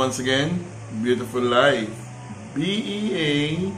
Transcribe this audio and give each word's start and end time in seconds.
once 0.00 0.16
again, 0.16 0.56
Beautiful 1.04 1.44
Life. 1.44 1.92
B-E-A, 2.56 3.68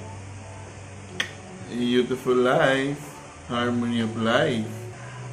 Beautiful 1.74 2.38
Life, 2.38 3.02
Harmony 3.50 4.06
of 4.06 4.14
Life. 4.22 4.70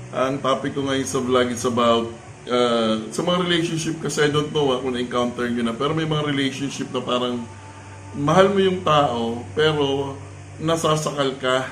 Ang 0.10 0.42
topic 0.42 0.74
ko 0.74 0.90
ngayon 0.90 1.06
sa 1.06 1.22
vlog 1.22 1.54
is 1.54 1.62
about 1.70 2.10
uh, 2.50 3.06
sa 3.14 3.22
mga 3.22 3.38
relationship 3.46 4.02
kasi 4.02 4.26
I 4.26 4.34
don't 4.34 4.50
know 4.50 4.74
kung 4.82 4.98
na-encounter 4.98 5.46
nyo 5.54 5.70
na 5.70 5.78
pero 5.78 5.94
may 5.94 6.10
mga 6.10 6.26
relationship 6.26 6.90
na 6.90 7.06
parang 7.06 7.46
mahal 8.18 8.50
mo 8.50 8.58
yung 8.58 8.82
tao 8.82 9.46
pero 9.54 10.18
nasasakal 10.58 11.38
ka 11.38 11.70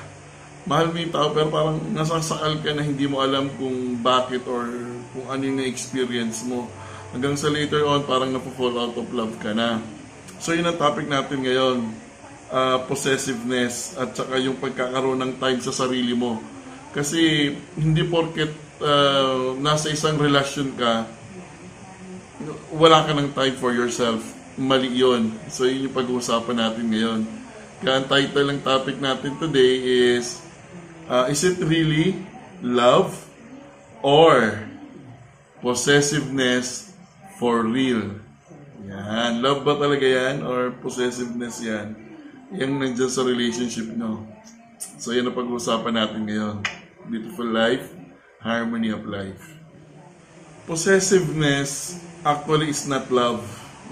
mahal 0.70 0.94
mo 0.94 1.02
yung 1.02 1.10
tao 1.10 1.34
pero 1.34 1.50
parang 1.50 1.82
nasasakal 1.90 2.62
ka 2.62 2.70
na 2.70 2.86
hindi 2.86 3.10
mo 3.10 3.18
alam 3.18 3.50
kung 3.58 3.98
bakit 3.98 4.46
or 4.46 4.70
kung 5.10 5.26
ano 5.26 5.42
yung 5.42 5.58
na-experience 5.58 6.46
mo. 6.46 6.70
Hanggang 7.08 7.40
sa 7.40 7.48
later 7.48 7.88
on, 7.88 8.04
parang 8.04 8.28
napo-fall 8.28 8.76
out 8.76 8.96
of 8.96 9.08
love 9.16 9.32
ka 9.40 9.56
na. 9.56 9.80
So 10.38 10.52
yun 10.52 10.68
ang 10.68 10.76
topic 10.76 11.08
natin 11.08 11.40
ngayon. 11.40 11.78
Uh, 12.48 12.80
possessiveness 12.88 13.92
at 14.00 14.16
saka 14.16 14.40
yung 14.40 14.56
pagkakaroon 14.56 15.20
ng 15.20 15.32
time 15.36 15.60
sa 15.60 15.72
sarili 15.72 16.16
mo. 16.16 16.40
Kasi 16.96 17.52
hindi 17.76 18.00
porket 18.08 18.52
uh, 18.80 19.52
nasa 19.60 19.92
isang 19.92 20.16
relasyon 20.16 20.72
ka, 20.80 21.04
wala 22.72 23.04
ka 23.04 23.12
ng 23.12 23.36
time 23.36 23.56
for 23.60 23.76
yourself. 23.76 24.24
Mali 24.56 24.88
yun. 24.88 25.36
So 25.52 25.68
yun 25.68 25.88
yung 25.88 25.96
pag-uusapan 25.96 26.56
natin 26.56 26.88
ngayon. 26.88 27.20
Kaya 27.84 28.02
ang 28.02 28.06
title 28.10 28.46
ng 28.48 28.60
topic 28.64 28.96
natin 28.98 29.38
today 29.38 29.74
is 30.16 30.40
uh, 31.06 31.30
is 31.30 31.44
it 31.46 31.62
really 31.62 32.16
love 32.64 33.14
or 34.02 34.66
possessiveness 35.62 36.87
for 37.38 37.62
real? 37.62 38.18
Yan. 38.82 39.38
Love 39.38 39.62
ba 39.62 39.78
talaga 39.78 40.02
yan 40.02 40.42
or 40.42 40.74
possessiveness 40.82 41.62
yan? 41.62 41.94
Yan 42.50 42.76
nandiyan 42.76 43.10
sa 43.10 43.22
relationship 43.22 43.86
nyo. 43.94 44.26
So 44.98 45.14
yan 45.14 45.30
ang 45.30 45.38
pag-uusapan 45.38 45.94
natin 45.94 46.26
ngayon. 46.26 46.56
Beautiful 47.06 47.48
life, 47.48 47.94
harmony 48.42 48.90
of 48.90 49.06
life. 49.06 49.40
Possessiveness 50.68 52.02
actually 52.26 52.74
is 52.74 52.84
not 52.90 53.08
love. 53.08 53.40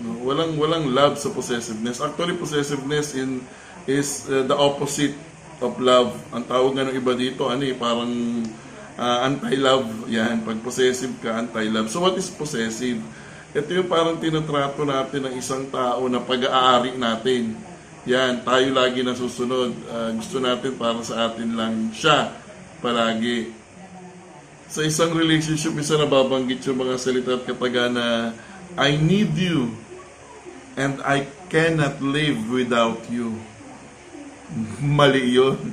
No? 0.02 0.20
Walang 0.26 0.60
walang 0.60 0.92
love 0.92 1.16
sa 1.16 1.32
possessiveness. 1.32 2.02
Actually 2.02 2.36
possessiveness 2.36 3.16
in 3.16 3.40
is 3.88 4.26
uh, 4.28 4.44
the 4.44 4.52
opposite 4.52 5.14
of 5.62 5.78
love. 5.80 6.12
Ang 6.34 6.44
tawag 6.44 6.76
nga 6.76 6.84
ng 6.90 6.96
iba 6.98 7.16
dito, 7.16 7.48
ano 7.48 7.64
eh, 7.64 7.72
parang 7.72 8.12
uh, 8.98 9.18
anti-love. 9.24 10.10
Yan, 10.12 10.44
pag 10.44 10.60
possessive 10.60 11.16
ka, 11.22 11.40
anti-love. 11.40 11.88
So 11.88 12.04
what 12.04 12.18
is 12.18 12.28
possessive? 12.28 13.00
Ito 13.56 13.72
yung 13.72 13.88
parang 13.88 14.20
tinatrato 14.20 14.84
natin 14.84 15.24
ng 15.24 15.34
isang 15.40 15.64
tao 15.72 16.04
na 16.12 16.20
pag-aari 16.20 16.92
natin. 17.00 17.56
Yan, 18.04 18.44
tayo 18.44 18.68
lagi 18.76 19.00
nasusunod. 19.00 19.72
Uh, 19.88 20.12
gusto 20.20 20.36
natin 20.44 20.76
para 20.76 21.00
sa 21.00 21.32
atin 21.32 21.56
lang 21.56 21.88
siya 21.96 22.36
palagi. 22.84 23.48
Sa 24.68 24.84
isang 24.84 25.16
relationship, 25.16 25.72
isa 25.80 25.96
nababanggit 25.96 26.68
yung 26.68 26.84
mga 26.84 27.00
salita 27.00 27.40
at 27.40 27.48
kataga 27.48 27.88
na 27.88 28.36
I 28.76 29.00
need 29.00 29.32
you 29.32 29.72
and 30.76 31.00
I 31.00 31.24
cannot 31.48 32.04
live 32.04 32.52
without 32.52 33.08
you. 33.08 33.40
Mali 35.00 35.32
yun. 35.32 35.72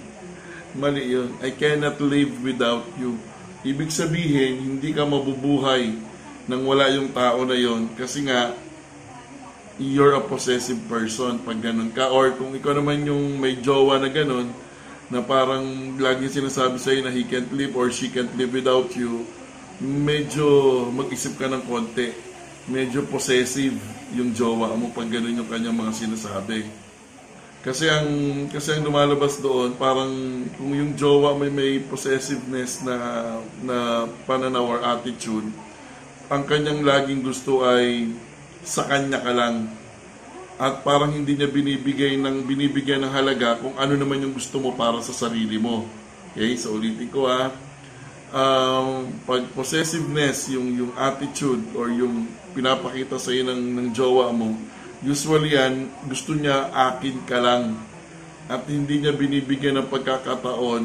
Mali 0.71 1.03
yun. 1.19 1.35
I 1.43 1.51
cannot 1.51 1.99
live 1.99 2.31
without 2.47 2.87
you. 2.95 3.19
Ibig 3.67 3.91
sabihin, 3.91 4.79
hindi 4.79 4.95
ka 4.95 5.03
mabubuhay 5.03 6.12
nang 6.47 6.67
wala 6.67 6.91
yung 6.91 7.16
tao 7.16 7.47
na 7.47 7.56
yon 7.56 7.88
kasi 7.95 8.28
nga 8.28 8.51
you're 9.81 10.13
a 10.13 10.23
possessive 10.23 10.78
person 10.85 11.41
pag 11.41 11.57
ganun 11.63 11.90
ka. 11.90 12.13
Or 12.13 12.35
kung 12.38 12.53
ikaw 12.53 12.78
naman 12.78 13.07
yung 13.07 13.41
may 13.41 13.57
jowa 13.57 13.97
na 13.97 14.12
ganun 14.12 14.51
na 15.09 15.22
parang 15.25 15.95
lagi 15.97 16.29
sinasabi 16.29 16.78
sa'yo 16.78 17.06
na 17.06 17.12
he 17.13 17.25
can't 17.25 17.50
live 17.53 17.73
or 17.73 17.90
she 17.90 18.09
can't 18.09 18.31
live 18.38 18.53
without 18.53 18.94
you 18.94 19.25
medyo 19.81 20.45
mag-isip 20.94 21.35
ka 21.35 21.50
ng 21.50 21.66
konti. 21.66 22.13
Medyo 22.69 23.03
possessive 23.12 23.75
yung 24.16 24.31
jowa 24.31 24.72
mo 24.78 24.94
pag 24.96 25.09
ganun 25.12 25.35
yung 25.35 25.50
kanyang 25.50 25.75
mga 25.75 25.91
sinasabi. 25.91 26.63
Kasi 27.63 27.88
ang 27.88 28.07
kasi 28.51 28.75
ang 28.75 28.84
lumalabas 28.84 29.40
doon 29.40 29.75
parang 29.79 30.12
kung 30.59 30.75
yung 30.75 31.00
jowa 31.00 31.31
may 31.35 31.47
may 31.47 31.79
possessiveness 31.79 32.84
na 32.84 32.96
na 33.63 34.07
pananaw 34.28 34.63
or 34.67 34.79
attitude, 34.84 35.47
ang 36.33 36.49
kanyang 36.49 36.81
laging 36.81 37.21
gusto 37.21 37.61
ay 37.61 38.09
sa 38.66 38.89
kanya 38.89 39.21
ka 39.21 39.29
lang. 39.29 39.69
At 40.57 40.81
parang 40.81 41.13
hindi 41.13 41.38
niya 41.38 41.49
binibigay 41.49 42.17
ng 42.17 42.49
binibigyan 42.49 43.05
ng 43.05 43.13
halaga 43.13 43.61
kung 43.61 43.77
ano 43.77 43.94
naman 43.94 44.25
yung 44.25 44.33
gusto 44.33 44.57
mo 44.57 44.73
para 44.73 44.97
sa 45.05 45.13
sarili 45.13 45.61
mo. 45.61 45.85
Okay, 46.33 46.57
so 46.57 46.73
ulitin 46.73 47.09
ko 47.13 47.29
ha. 47.29 47.53
Um, 48.33 49.13
pag 49.29 49.45
possessiveness, 49.53 50.49
yung 50.49 50.73
yung 50.73 50.91
attitude 50.97 51.61
or 51.77 51.93
yung 51.93 52.25
pinapakita 52.57 53.22
sa 53.22 53.29
iyo 53.29 53.45
ng, 53.45 53.61
ng 53.77 53.88
jowa 53.93 54.33
mo, 54.33 54.57
Usually 55.03 55.51
yan, 55.51 55.91
gusto 56.07 56.31
niya 56.31 56.72
akin 56.72 57.27
ka 57.27 57.35
lang. 57.43 57.75
At 58.47 58.63
hindi 58.72 59.03
niya 59.03 59.11
binibigyan 59.11 59.75
ng 59.83 59.91
pagkakataon 59.91 60.83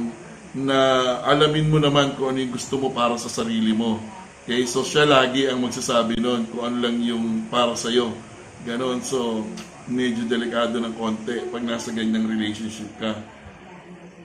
na 0.59 0.79
alamin 1.23 1.71
mo 1.71 1.79
naman 1.79 2.19
kung 2.19 2.35
ano 2.35 2.43
yung 2.43 2.51
gusto 2.51 2.83
mo 2.83 2.91
para 2.91 3.15
sa 3.15 3.31
sarili 3.31 3.71
mo. 3.71 4.03
Okay, 4.49 4.65
so 4.65 4.81
siya 4.81 5.05
lagi 5.05 5.45
ang 5.45 5.61
magsasabi 5.61 6.25
noon 6.25 6.49
kung 6.49 6.65
ano 6.65 6.81
lang 6.81 7.05
yung 7.05 7.53
para 7.53 7.77
sa 7.77 7.93
iyo. 7.93 8.17
Ganon, 8.65 9.05
so 9.05 9.45
medyo 9.85 10.25
delikado 10.25 10.81
ng 10.81 10.97
konti 10.97 11.37
pag 11.53 11.61
nasa 11.61 11.93
ganyang 11.93 12.25
relationship 12.25 12.89
ka. 12.97 13.13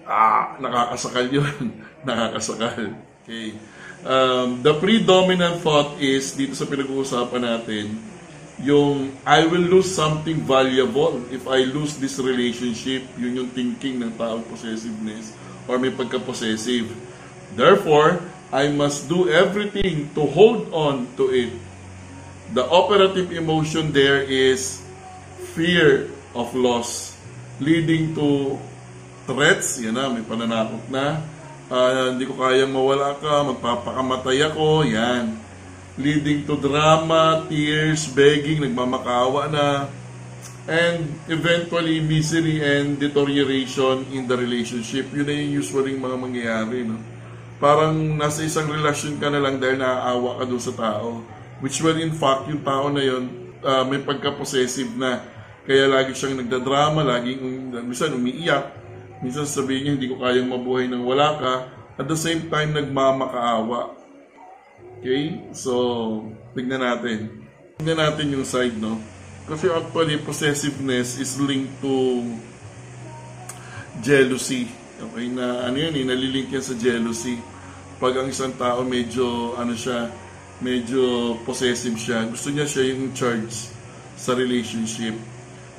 Ah, 0.07 0.56
nakakasakal 0.63 1.28
yun. 1.28 1.75
nakakasakal. 2.07 2.95
Okay. 3.19 3.51
Um, 4.07 4.63
the 4.63 4.72
predominant 4.79 5.59
thought 5.59 6.00
is, 6.00 6.31
dito 6.39 6.56
sa 6.56 6.72
pinag-uusapan 6.72 7.44
natin, 7.44 8.00
yung 8.63 9.12
I 9.28 9.44
will 9.44 9.67
lose 9.75 9.91
something 9.91 10.39
valuable 10.47 11.19
if 11.35 11.44
I 11.51 11.67
lose 11.67 12.00
this 12.00 12.16
relationship. 12.16 13.03
Yun 13.19 13.44
yung 13.44 13.50
thinking 13.51 14.00
ng 14.00 14.16
taong 14.16 14.47
possessiveness 14.47 15.35
or 15.67 15.75
may 15.83 15.91
pagka-possessive. 15.91 16.88
Therefore, 17.59 18.23
I 18.53 18.69
must 18.69 19.09
do 19.09 19.25
everything 19.34 20.14
to 20.14 20.30
hold 20.30 20.69
on 20.69 21.09
to 21.18 21.34
it. 21.34 21.58
The 22.53 22.62
operative 22.62 23.34
emotion 23.34 23.90
there 23.90 24.22
is 24.22 24.86
fear 25.58 26.14
of 26.38 26.53
loss 26.53 27.18
leading 27.58 28.13
to 28.13 28.62
threats. 29.25 29.81
Yan 29.81 29.97
na, 29.97 30.13
may 30.13 30.22
pananakot 30.22 30.86
na. 30.94 31.25
Uh, 31.74 32.13
hindi 32.13 32.30
ko 32.30 32.38
kayang 32.38 32.69
mawala 32.69 33.18
ka, 33.18 33.42
magpapakamatay 33.42 34.38
ako. 34.53 34.86
Yan 34.86 35.42
leading 35.97 36.46
to 36.50 36.58
drama, 36.58 37.46
tears, 37.46 38.09
begging, 38.09 38.66
nagmamakawa 38.66 39.46
na, 39.52 39.68
and 40.66 41.06
eventually 41.30 42.02
misery 42.02 42.63
and 42.63 42.97
deterioration 42.97 44.08
in 44.09 44.25
the 44.25 44.34
relationship. 44.34 45.12
Yun 45.13 45.25
na 45.28 45.34
yung 45.38 45.52
usually 45.62 45.94
mga 45.94 46.18
mangyayari. 46.18 46.88
No? 46.88 46.97
Parang 47.63 47.96
nasa 48.19 48.44
isang 48.44 48.68
relasyon 48.68 49.24
ka 49.24 49.31
na 49.31 49.40
lang 49.40 49.56
dahil 49.56 49.79
naaawa 49.79 50.44
ka 50.44 50.51
doon 50.51 50.59
sa 50.59 50.75
tao. 50.75 51.24
Which 51.63 51.79
will 51.79 51.96
in 51.96 52.12
fact, 52.12 52.51
yung 52.51 52.59
tao 52.59 52.91
na 52.91 53.00
yun, 53.00 53.56
uh, 53.63 53.88
may 53.88 54.03
pagka-possessive 54.03 54.91
na. 55.00 55.24
Kaya 55.63 55.88
lagi 55.88 56.12
siyang 56.12 56.44
nagdadrama, 56.44 57.07
laging 57.07 57.72
um, 57.72 57.88
minsan 57.88 58.12
umiiyak. 58.12 58.68
Minsan 59.24 59.47
sabihin 59.47 59.79
niya, 59.88 59.94
hindi 59.96 60.12
ko 60.12 60.19
kayang 60.19 60.51
mabuhay 60.51 60.92
nang 60.92 61.07
wala 61.07 61.39
ka. 61.39 61.54
At 61.95 62.12
the 62.12 62.19
same 62.19 62.51
time, 62.51 62.75
nagmamakaawa 62.75 63.95
Okay? 65.00 65.51
So, 65.51 66.24
tignan 66.56 66.80
natin. 66.83 67.48
Tignan 67.80 68.00
natin 68.00 68.31
yung 68.31 68.48
side, 68.48 68.75
no? 68.75 69.00
Kasi 69.48 69.68
actually, 69.68 70.19
possessiveness 70.19 71.19
is 71.19 71.36
linked 71.39 71.80
to 71.83 72.24
jealousy. 74.00 74.71
Okay, 74.95 75.27
na 75.27 75.68
ano 75.68 75.75
yan 75.75 75.92
eh, 75.92 76.07
nalilink 76.07 76.56
yan 76.56 76.63
sa 76.63 76.75
jealousy. 76.80 77.36
Pag 78.03 78.19
ang 78.19 78.27
isang 78.27 78.51
tao 78.59 78.83
medyo, 78.83 79.55
ano 79.55 79.71
siya, 79.79 80.11
medyo 80.59 81.39
possessive 81.47 81.95
siya, 81.95 82.27
gusto 82.27 82.51
niya 82.51 82.67
siya 82.67 82.91
yung 82.91 83.15
charge 83.15 83.71
sa 84.19 84.35
relationship. 84.35 85.15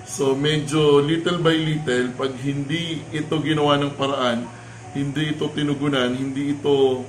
So, 0.08 0.32
medyo 0.32 1.04
little 1.04 1.44
by 1.44 1.52
little, 1.52 2.16
pag 2.16 2.32
hindi 2.40 3.04
ito 3.12 3.36
ginawa 3.44 3.76
ng 3.76 3.92
paraan, 3.92 4.48
hindi 4.96 5.36
ito 5.36 5.52
tinugunan, 5.52 6.16
hindi 6.16 6.56
ito 6.56 7.04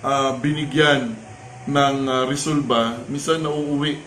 uh, 0.00 0.32
binigyan 0.40 1.12
ng 1.68 1.96
uh, 2.08 2.24
resolba, 2.24 2.96
minsan 3.12 3.44
nauuwi 3.44 4.00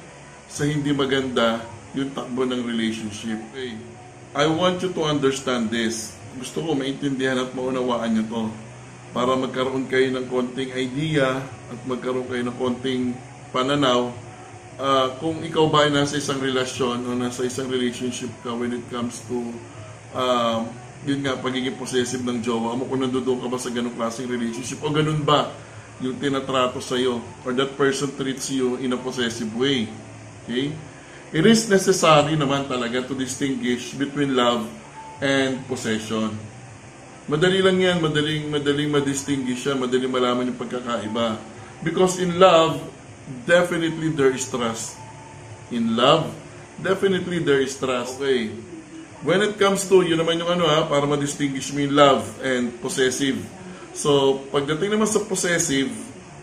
sa 0.50 0.66
hindi 0.66 0.90
maganda 0.98 1.62
yung 1.94 2.10
takbo 2.18 2.50
ng 2.50 2.66
relationship. 2.66 3.38
Okay. 3.54 3.78
I 4.34 4.50
want 4.50 4.82
you 4.82 4.90
to 4.98 5.06
understand 5.06 5.70
this. 5.70 6.18
Gusto 6.42 6.66
ko 6.66 6.74
maintindihan 6.74 7.38
at 7.38 7.54
maunawaan 7.54 8.18
nyo 8.18 8.26
to 8.26 8.69
para 9.10 9.34
magkaroon 9.34 9.90
kayo 9.90 10.14
ng 10.14 10.26
konting 10.30 10.70
idea 10.78 11.42
at 11.46 11.80
magkaroon 11.90 12.30
kayo 12.30 12.44
ng 12.46 12.58
konting 12.58 13.18
pananaw 13.50 14.14
ah, 14.78 15.14
kung 15.18 15.42
ikaw 15.42 15.66
ba 15.70 15.90
ay 15.90 15.92
nasa 15.94 16.22
isang 16.22 16.38
relasyon 16.38 17.06
o 17.06 17.18
nasa 17.18 17.46
isang 17.46 17.68
relationship 17.68 18.30
ka 18.46 18.54
when 18.54 18.74
it 18.74 18.86
comes 18.94 19.26
to 19.26 19.50
um, 20.14 20.70
yun 21.08 21.24
nga, 21.24 21.40
pagiging 21.40 21.80
possessive 21.80 22.20
ng 22.28 22.44
jowa 22.44 22.76
mo, 22.76 22.84
kung 22.84 23.00
nandoon 23.00 23.40
ka 23.40 23.48
ba 23.48 23.60
sa 23.60 23.72
ganong 23.72 23.96
klaseng 23.96 24.28
relationship 24.28 24.84
o 24.84 24.92
ganun 24.92 25.24
ba 25.24 25.48
yung 26.04 26.20
tinatrato 26.20 26.80
sa'yo 26.84 27.24
or 27.44 27.52
that 27.56 27.72
person 27.80 28.12
treats 28.16 28.52
you 28.52 28.76
in 28.84 28.92
a 28.92 29.00
possessive 29.00 29.52
way. 29.56 29.88
Okay? 30.44 30.72
It 31.32 31.46
is 31.46 31.70
necessary 31.72 32.36
naman 32.36 32.68
talaga 32.68 33.06
to 33.08 33.14
distinguish 33.16 33.96
between 33.96 34.36
love 34.36 34.68
and 35.24 35.64
possession. 35.68 36.36
Madali 37.30 37.62
lang 37.62 37.78
yan, 37.78 38.02
madaling, 38.02 38.50
madaling 38.50 38.90
ma-distinguish 38.90 39.62
siya, 39.62 39.78
madaling 39.78 40.10
malaman 40.10 40.50
yung 40.50 40.58
pagkakaiba. 40.58 41.38
Because 41.86 42.18
in 42.18 42.42
love, 42.42 42.82
definitely 43.46 44.10
there 44.10 44.34
is 44.34 44.50
trust. 44.50 44.98
In 45.70 45.94
love, 45.94 46.34
definitely 46.82 47.38
there 47.38 47.62
is 47.62 47.78
trust. 47.78 48.18
Okay. 48.18 48.50
When 49.22 49.46
it 49.46 49.62
comes 49.62 49.86
to, 49.94 50.02
yun 50.02 50.18
naman 50.18 50.42
yung 50.42 50.58
ano 50.58 50.66
ha, 50.66 50.90
para 50.90 51.06
ma-distinguish 51.06 51.70
mo 51.70 51.86
yung 51.86 51.94
love 51.94 52.26
and 52.42 52.74
possessive. 52.82 53.38
So, 53.94 54.42
pagdating 54.50 54.98
naman 54.98 55.06
sa 55.06 55.22
possessive, 55.22 55.94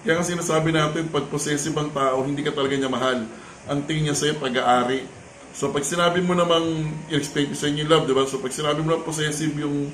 kaya 0.06 0.22
nga 0.22 0.26
sinasabi 0.28 0.70
natin, 0.70 1.10
pag 1.10 1.26
possessive 1.26 1.74
ang 1.74 1.90
tao, 1.90 2.22
hindi 2.22 2.46
ka 2.46 2.54
talaga 2.54 2.78
niya 2.78 2.86
mahal. 2.86 3.26
Ang 3.66 3.78
tingin 3.90 4.12
niya 4.12 4.14
sa'yo, 4.14 4.38
pag-aari. 4.38 5.02
So, 5.50 5.74
pag 5.74 5.82
sinabi 5.82 6.22
mo 6.22 6.36
namang, 6.36 6.94
i-explain 7.10 7.50
ko 7.50 7.58
sa 7.58 7.66
inyo 7.66 7.82
yung 7.82 7.90
love, 7.90 8.04
di 8.06 8.14
ba? 8.14 8.22
So, 8.28 8.38
pag 8.38 8.54
sinabi 8.54 8.86
mo 8.86 8.94
na 8.94 9.02
possessive 9.02 9.50
yung 9.58 9.90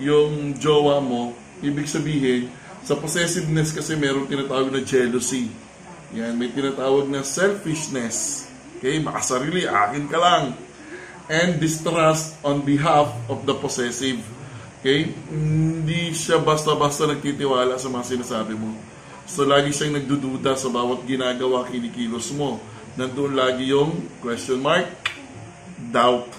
yung 0.00 0.56
jowa 0.56 1.00
mo, 1.00 1.32
ibig 1.64 1.88
sabihin, 1.88 2.52
sa 2.86 2.94
possessiveness 2.94 3.74
kasi 3.74 3.98
meron 3.98 4.30
tinatawag 4.30 4.70
na 4.70 4.84
jealousy. 4.84 5.50
Yan, 6.14 6.38
may 6.38 6.54
tinatawag 6.54 7.10
na 7.10 7.26
selfishness. 7.26 8.46
Okay, 8.78 9.02
makasarili, 9.02 9.66
akin 9.66 10.06
ka 10.06 10.18
lang. 10.20 10.44
And 11.26 11.58
distrust 11.58 12.38
on 12.46 12.62
behalf 12.62 13.10
of 13.26 13.42
the 13.42 13.56
possessive. 13.58 14.22
Okay, 14.78 15.10
hindi 15.26 16.14
siya 16.14 16.38
basta-basta 16.38 17.10
nagtitiwala 17.10 17.74
sa 17.74 17.90
mga 17.90 18.04
sinasabi 18.06 18.54
mo. 18.54 18.70
So, 19.26 19.42
lagi 19.42 19.74
siyang 19.74 19.98
nagdududa 19.98 20.54
sa 20.54 20.70
bawat 20.70 21.02
ginagawa, 21.02 21.66
kinikilos 21.66 22.30
mo. 22.38 22.62
Nandun 22.94 23.34
lagi 23.34 23.74
yung 23.74 24.06
question 24.22 24.62
mark, 24.62 24.86
doubt. 25.90 26.30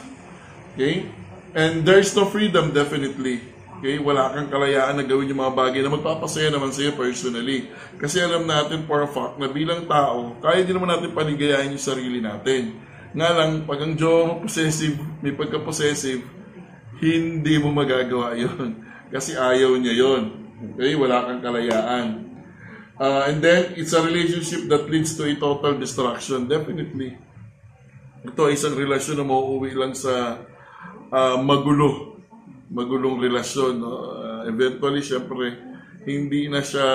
Okay? 0.71 1.11
And 1.57 1.81
there's 1.81 2.13
no 2.13 2.29
freedom 2.29 2.69
definitely. 2.69 3.41
Okay, 3.77 3.97
wala 4.01 4.33
kang 4.33 4.49
kalayaan 4.49 4.97
na 4.97 5.05
gawin 5.05 5.29
yung 5.29 5.41
mga 5.41 5.53
bagay 5.53 5.81
na 5.85 5.93
magpapasaya 5.93 6.49
naman 6.49 6.73
sa'yo 6.73 6.97
personally. 6.97 7.69
Kasi 7.97 8.21
alam 8.21 8.45
natin 8.45 8.85
for 8.89 9.05
a 9.05 9.09
fact 9.09 9.37
na 9.37 9.49
bilang 9.49 9.85
tao, 9.85 10.37
kaya 10.41 10.65
din 10.65 10.77
naman 10.77 10.97
natin 10.97 11.13
paligayahin 11.13 11.77
yung 11.77 11.81
sarili 11.81 12.17
natin. 12.17 12.77
Nga 13.13 13.29
lang, 13.37 13.51
pag 13.69 13.81
ang 13.81 13.93
mo 13.97 14.45
possessive, 14.45 14.97
may 15.21 15.33
pagka-possessive, 15.33 16.25
hindi 16.97 17.55
mo 17.61 17.69
magagawa 17.69 18.33
yon 18.33 18.81
Kasi 19.13 19.37
ayaw 19.37 19.77
niya 19.77 19.93
yon 19.93 20.23
Okay, 20.73 20.97
wala 20.97 21.29
kang 21.29 21.41
kalayaan. 21.45 22.05
Uh, 22.97 23.29
and 23.29 23.45
then, 23.45 23.77
it's 23.77 23.93
a 23.93 24.01
relationship 24.01 24.65
that 24.73 24.89
leads 24.89 25.13
to 25.13 25.29
a 25.29 25.33
total 25.37 25.77
destruction. 25.77 26.49
Definitely. 26.49 27.13
Ito 28.25 28.49
isang 28.49 28.73
relasyon 28.73 29.21
na 29.21 29.25
mauuwi 29.25 29.77
lang 29.77 29.93
sa 29.93 30.41
uh, 31.11 31.37
magulo, 31.39 32.19
magulong 32.71 33.19
relasyon. 33.21 33.73
No? 33.79 33.91
Uh, 34.13 34.41
eventually, 34.47 35.03
syempre, 35.03 35.55
hindi 36.07 36.47
na 36.47 36.63
siya 36.63 36.87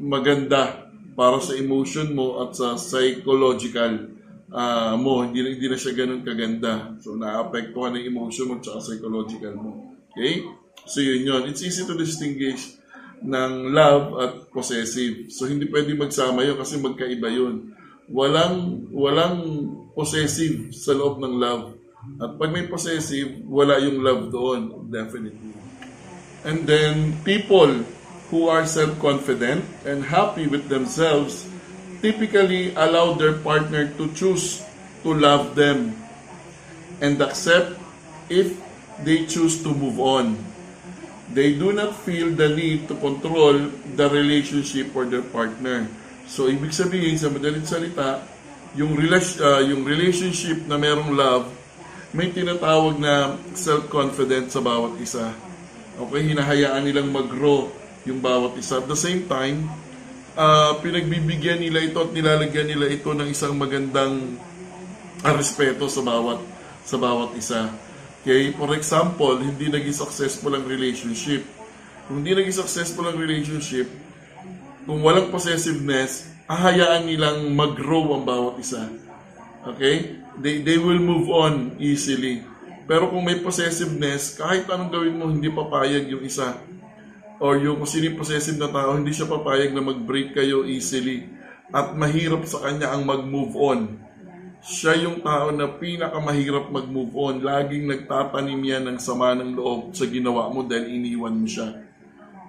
maganda 0.00 0.88
para 1.16 1.36
sa 1.40 1.52
emotion 1.56 2.16
mo 2.16 2.40
at 2.44 2.56
sa 2.56 2.80
psychological 2.80 4.08
uh, 4.52 4.96
mo. 4.96 5.24
Hindi, 5.24 5.56
hindi 5.56 5.66
na 5.68 5.76
siya 5.76 5.92
ganun 5.96 6.24
kaganda. 6.24 6.96
So, 7.00 7.16
naapektuhan 7.16 7.96
ng 7.96 8.08
emotion 8.08 8.48
mo 8.48 8.54
at 8.60 8.80
psychological 8.80 9.54
mo. 9.56 9.70
Okay? 10.12 10.44
So, 10.88 11.04
yun 11.04 11.28
yun. 11.28 11.42
It's 11.48 11.60
easy 11.64 11.84
to 11.84 11.96
distinguish 11.96 12.80
ng 13.20 13.76
love 13.76 14.16
at 14.16 14.32
possessive. 14.48 15.28
So, 15.28 15.44
hindi 15.44 15.68
pwede 15.68 15.92
magsama 15.92 16.40
yun 16.44 16.56
kasi 16.56 16.80
magkaiba 16.80 17.28
yun. 17.28 17.76
Walang, 18.10 18.88
walang 18.90 19.38
possessive 19.92 20.72
sa 20.74 20.96
loob 20.96 21.20
ng 21.20 21.36
love 21.36 21.79
at 22.00 22.30
pag 22.40 22.50
may 22.52 22.64
possessive, 22.64 23.44
wala 23.44 23.76
yung 23.76 24.00
love 24.00 24.32
doon, 24.32 24.88
definitely. 24.88 25.52
And 26.48 26.64
then, 26.64 27.20
people 27.28 27.84
who 28.32 28.48
are 28.48 28.64
self-confident 28.64 29.84
and 29.84 30.08
happy 30.08 30.48
with 30.48 30.72
themselves 30.72 31.44
typically 32.00 32.72
allow 32.72 33.12
their 33.12 33.36
partner 33.36 33.92
to 34.00 34.08
choose 34.16 34.64
to 35.04 35.12
love 35.12 35.52
them 35.52 35.92
and 37.04 37.20
accept 37.20 37.76
if 38.32 38.56
they 39.04 39.28
choose 39.28 39.60
to 39.60 39.68
move 39.68 40.00
on. 40.00 40.40
They 41.36 41.54
do 41.54 41.72
not 41.76 41.92
feel 41.92 42.32
the 42.32 42.48
need 42.48 42.88
to 42.88 42.96
control 42.96 43.70
the 43.96 44.08
relationship 44.08 44.96
or 44.96 45.04
their 45.04 45.24
partner. 45.24 45.84
So, 46.24 46.48
ibig 46.48 46.72
sabihin, 46.72 47.20
sa 47.20 47.28
madaling 47.28 47.68
salita, 47.68 48.24
yung, 48.72 48.96
rela- 48.96 49.40
uh, 49.42 49.62
yung 49.66 49.84
relationship 49.84 50.64
na 50.64 50.80
merong 50.80 51.12
love, 51.12 51.59
may 52.10 52.34
tinatawag 52.34 52.98
na 52.98 53.38
self-confidence 53.54 54.58
sa 54.58 54.62
bawat 54.62 54.98
isa. 54.98 55.30
Okay, 56.00 56.34
hinahayaan 56.34 56.82
nilang 56.82 57.12
mag-grow 57.12 57.70
yung 58.02 58.18
bawat 58.18 58.58
isa. 58.58 58.82
At 58.82 58.90
the 58.90 58.98
same 58.98 59.30
time, 59.30 59.70
uh, 60.34 60.74
pinagbibigyan 60.82 61.62
nila 61.62 61.86
ito 61.86 62.02
at 62.02 62.10
nilalagyan 62.10 62.66
nila 62.66 62.90
ito 62.90 63.10
ng 63.14 63.28
isang 63.30 63.54
magandang 63.54 64.38
uh, 65.22 65.34
respeto 65.36 65.86
sa 65.86 66.02
bawat 66.02 66.40
sa 66.82 66.96
bawat 66.98 67.36
isa. 67.38 67.70
Okay, 68.20 68.52
for 68.52 68.74
example, 68.76 69.40
hindi 69.40 69.72
naging 69.72 69.96
successful 69.96 70.52
ang 70.52 70.68
relationship. 70.68 71.40
Kung 72.04 72.20
hindi 72.20 72.36
naging 72.36 72.66
successful 72.66 73.08
ang 73.08 73.16
relationship, 73.16 73.88
kung 74.84 75.00
walang 75.00 75.32
possessiveness, 75.32 76.28
ahayaan 76.50 77.08
nilang 77.08 77.54
mag-grow 77.54 78.12
ang 78.12 78.26
bawat 78.26 78.60
isa. 78.60 78.92
Okay? 79.62 80.19
They, 80.40 80.64
they 80.64 80.80
will 80.80 80.98
move 80.98 81.28
on 81.28 81.76
easily. 81.76 82.40
Pero 82.90 83.06
kung 83.12 83.22
may 83.22 83.38
possessiveness, 83.38 84.34
kahit 84.34 84.66
anong 84.66 84.90
gawin 84.90 85.14
mo, 85.14 85.30
hindi 85.30 85.46
papayag 85.46 86.10
yung 86.10 86.26
isa. 86.26 86.58
Or 87.38 87.54
yung 87.60 87.78
kung 87.78 87.86
sino 87.86 88.10
possessive 88.18 88.58
na 88.58 88.66
tao, 88.66 88.98
hindi 88.98 89.14
siya 89.14 89.30
papayag 89.30 89.70
na 89.70 89.84
mag-break 89.84 90.34
kayo 90.34 90.66
easily. 90.66 91.22
At 91.70 91.94
mahirap 91.94 92.42
sa 92.50 92.66
kanya 92.66 92.90
ang 92.90 93.06
mag-move 93.06 93.54
on. 93.54 93.80
Siya 94.60 94.98
yung 95.06 95.22
tao 95.22 95.54
na 95.54 95.70
pinakamahirap 95.70 96.68
mag-move 96.68 97.14
on. 97.14 97.34
Laging 97.40 97.86
nagtatanim 97.86 98.58
yan 98.58 98.84
ng 98.90 98.98
sama 98.98 99.38
ng 99.38 99.54
loob 99.54 99.94
sa 99.94 100.04
ginawa 100.10 100.50
mo 100.50 100.66
dahil 100.66 100.90
iniwan 100.90 101.38
mo 101.38 101.46
siya. 101.46 101.86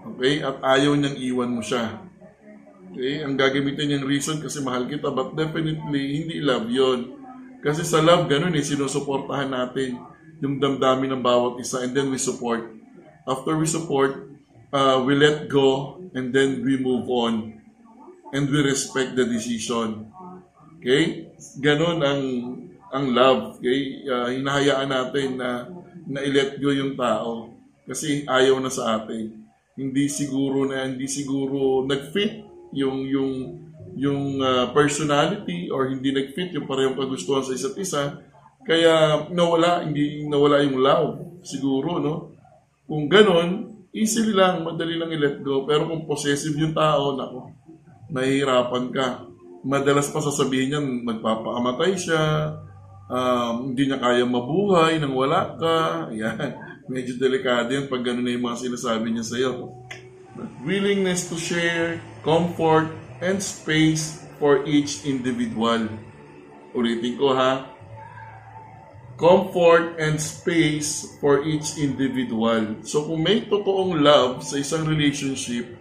Okay? 0.09 0.41
At 0.41 0.57
ayaw 0.59 0.97
niyang 0.97 1.21
iwan 1.21 1.51
mo 1.53 1.61
siya. 1.61 2.01
Okay? 2.91 3.21
Ang 3.21 3.37
gagamitin 3.37 3.93
niyang 3.93 4.09
reason 4.09 4.41
kasi 4.41 4.59
mahal 4.65 4.89
kita, 4.89 5.13
but 5.13 5.37
definitely, 5.37 6.25
hindi 6.25 6.41
love 6.41 6.65
yon 6.65 7.20
kasi 7.61 7.85
sa 7.85 8.01
love, 8.01 8.25
ganun 8.25 8.57
eh, 8.57 8.65
sinusuportahan 8.65 9.53
natin 9.53 10.01
yung 10.41 10.57
damdamin 10.57 11.13
ng 11.13 11.21
bawat 11.21 11.61
isa 11.61 11.85
and 11.85 11.93
then 11.93 12.09
we 12.09 12.17
support. 12.17 12.73
After 13.29 13.53
we 13.53 13.69
support, 13.69 14.33
uh, 14.73 14.97
we 15.05 15.13
let 15.13 15.45
go 15.45 16.01
and 16.17 16.33
then 16.33 16.65
we 16.65 16.81
move 16.81 17.05
on 17.05 17.61
and 18.33 18.49
we 18.49 18.65
respect 18.65 19.13
the 19.13 19.29
decision. 19.29 20.09
Okay? 20.81 21.29
Ganun 21.61 22.01
ang 22.01 22.21
ang 22.89 23.05
love. 23.13 23.61
Okay? 23.61 24.09
Uh, 24.09 24.33
hinahayaan 24.33 24.89
natin 24.89 25.37
na 25.37 25.69
na 26.09 26.19
i-let 26.25 26.57
go 26.57 26.73
yung 26.73 26.97
tao 26.97 27.53
kasi 27.85 28.25
ayaw 28.25 28.57
na 28.57 28.73
sa 28.73 28.97
atin. 28.97 29.37
Hindi 29.77 30.09
siguro 30.09 30.65
na 30.65 30.89
hindi 30.89 31.05
siguro 31.05 31.85
nag-fit 31.85 32.41
yung 32.73 33.05
yung 33.05 33.33
yung 33.95 34.39
uh, 34.39 34.71
personality 34.71 35.67
or 35.67 35.91
hindi 35.91 36.11
nag-fit 36.15 36.55
yung 36.55 36.67
parehong 36.67 36.95
kagustuhan 36.95 37.43
sa 37.43 37.55
isa't 37.55 37.77
isa. 37.79 38.03
Kaya 38.61 39.25
nawala, 39.33 39.83
hindi 39.83 40.25
nawala 40.29 40.61
yung 40.63 40.77
love 40.79 41.41
siguro, 41.41 41.97
no? 41.97 42.15
Kung 42.85 43.09
ganon, 43.09 43.71
easily 43.91 44.31
lang, 44.35 44.63
madali 44.63 44.95
lang 44.95 45.11
i-let 45.11 45.41
go. 45.41 45.65
Pero 45.67 45.87
kung 45.89 46.05
possessive 46.05 46.55
yung 46.55 46.75
tao, 46.75 47.15
nako, 47.17 47.51
nahihirapan 48.11 48.85
ka. 48.91 49.07
Madalas 49.61 50.09
pa 50.09 50.19
sasabihin 50.19 50.67
niya, 50.73 50.81
magpapakamatay 50.81 51.91
siya, 51.95 52.21
um, 53.11 53.71
hindi 53.71 53.87
niya 53.87 53.99
kaya 54.01 54.23
mabuhay 54.25 54.97
nang 54.97 55.15
wala 55.15 55.55
ka. 55.59 55.77
Yan. 56.21 56.69
Medyo 56.91 57.15
delikado 57.15 57.71
yan 57.71 57.87
pag 57.87 58.03
gano'n 58.03 58.25
na 58.25 58.35
yung 58.35 58.51
mga 58.51 58.67
sinasabi 58.67 59.15
niya 59.15 59.23
sa'yo. 59.23 59.71
Willingness 60.65 61.31
to 61.31 61.39
share, 61.39 62.03
comfort, 62.19 62.91
and 63.21 63.37
space 63.39 64.25
for 64.41 64.65
each 64.65 65.05
individual. 65.05 65.85
Ulitin 66.73 67.15
ko 67.21 67.37
ha. 67.37 67.69
Comfort 69.21 70.01
and 70.01 70.17
space 70.17 71.05
for 71.21 71.45
each 71.45 71.77
individual. 71.77 72.81
So 72.81 73.05
kung 73.05 73.21
may 73.21 73.45
totoong 73.45 74.01
love 74.01 74.41
sa 74.41 74.57
isang 74.57 74.89
relationship, 74.89 75.77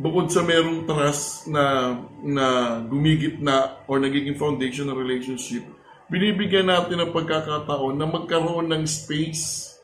bukod 0.00 0.32
sa 0.32 0.40
merong 0.40 0.88
trust 0.88 1.44
na 1.52 1.92
na 2.24 2.80
gumigit 2.88 3.36
na 3.36 3.84
or 3.84 4.00
nagiging 4.00 4.40
foundation 4.40 4.88
ng 4.88 4.96
relationship, 4.96 5.60
binibigyan 6.08 6.72
natin 6.72 7.04
ng 7.04 7.12
pagkakataon 7.12 8.00
na 8.00 8.08
magkaroon 8.08 8.72
ng 8.72 8.88
space 8.88 9.76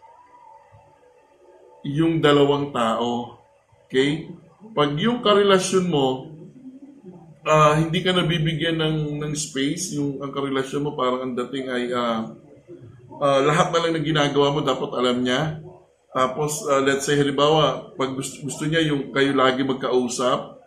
yung 1.84 2.24
dalawang 2.24 2.72
tao. 2.72 3.44
Okay? 3.84 4.32
Pag 4.72 4.96
yung 4.96 5.20
karelasyon 5.20 5.86
mo, 5.86 6.35
ah, 7.46 7.78
hindi 7.78 8.02
ka 8.02 8.10
nabibigyan 8.10 8.76
ng, 8.76 8.98
ng 9.22 9.32
space, 9.38 9.94
yung 9.94 10.18
ang 10.18 10.34
karelasyon 10.34 10.82
mo 10.82 10.98
parang 10.98 11.22
ang 11.22 11.34
dating 11.38 11.66
ay 11.70 11.84
ah, 11.94 12.34
ah, 13.22 13.40
lahat 13.46 13.70
na 13.70 13.80
lang 13.86 13.92
na 13.94 14.02
ginagawa 14.02 14.50
mo 14.50 14.60
dapat 14.60 14.90
alam 14.98 15.22
niya. 15.22 15.62
Tapos, 16.10 16.66
ah, 16.66 16.82
let's 16.82 17.06
say, 17.06 17.14
halimbawa, 17.14 17.94
pag 17.94 18.18
gusto, 18.18 18.42
gusto 18.42 18.66
niya 18.66 18.82
yung 18.90 19.14
kayo 19.14 19.36
lagi 19.36 19.62
magkausap, 19.62 20.58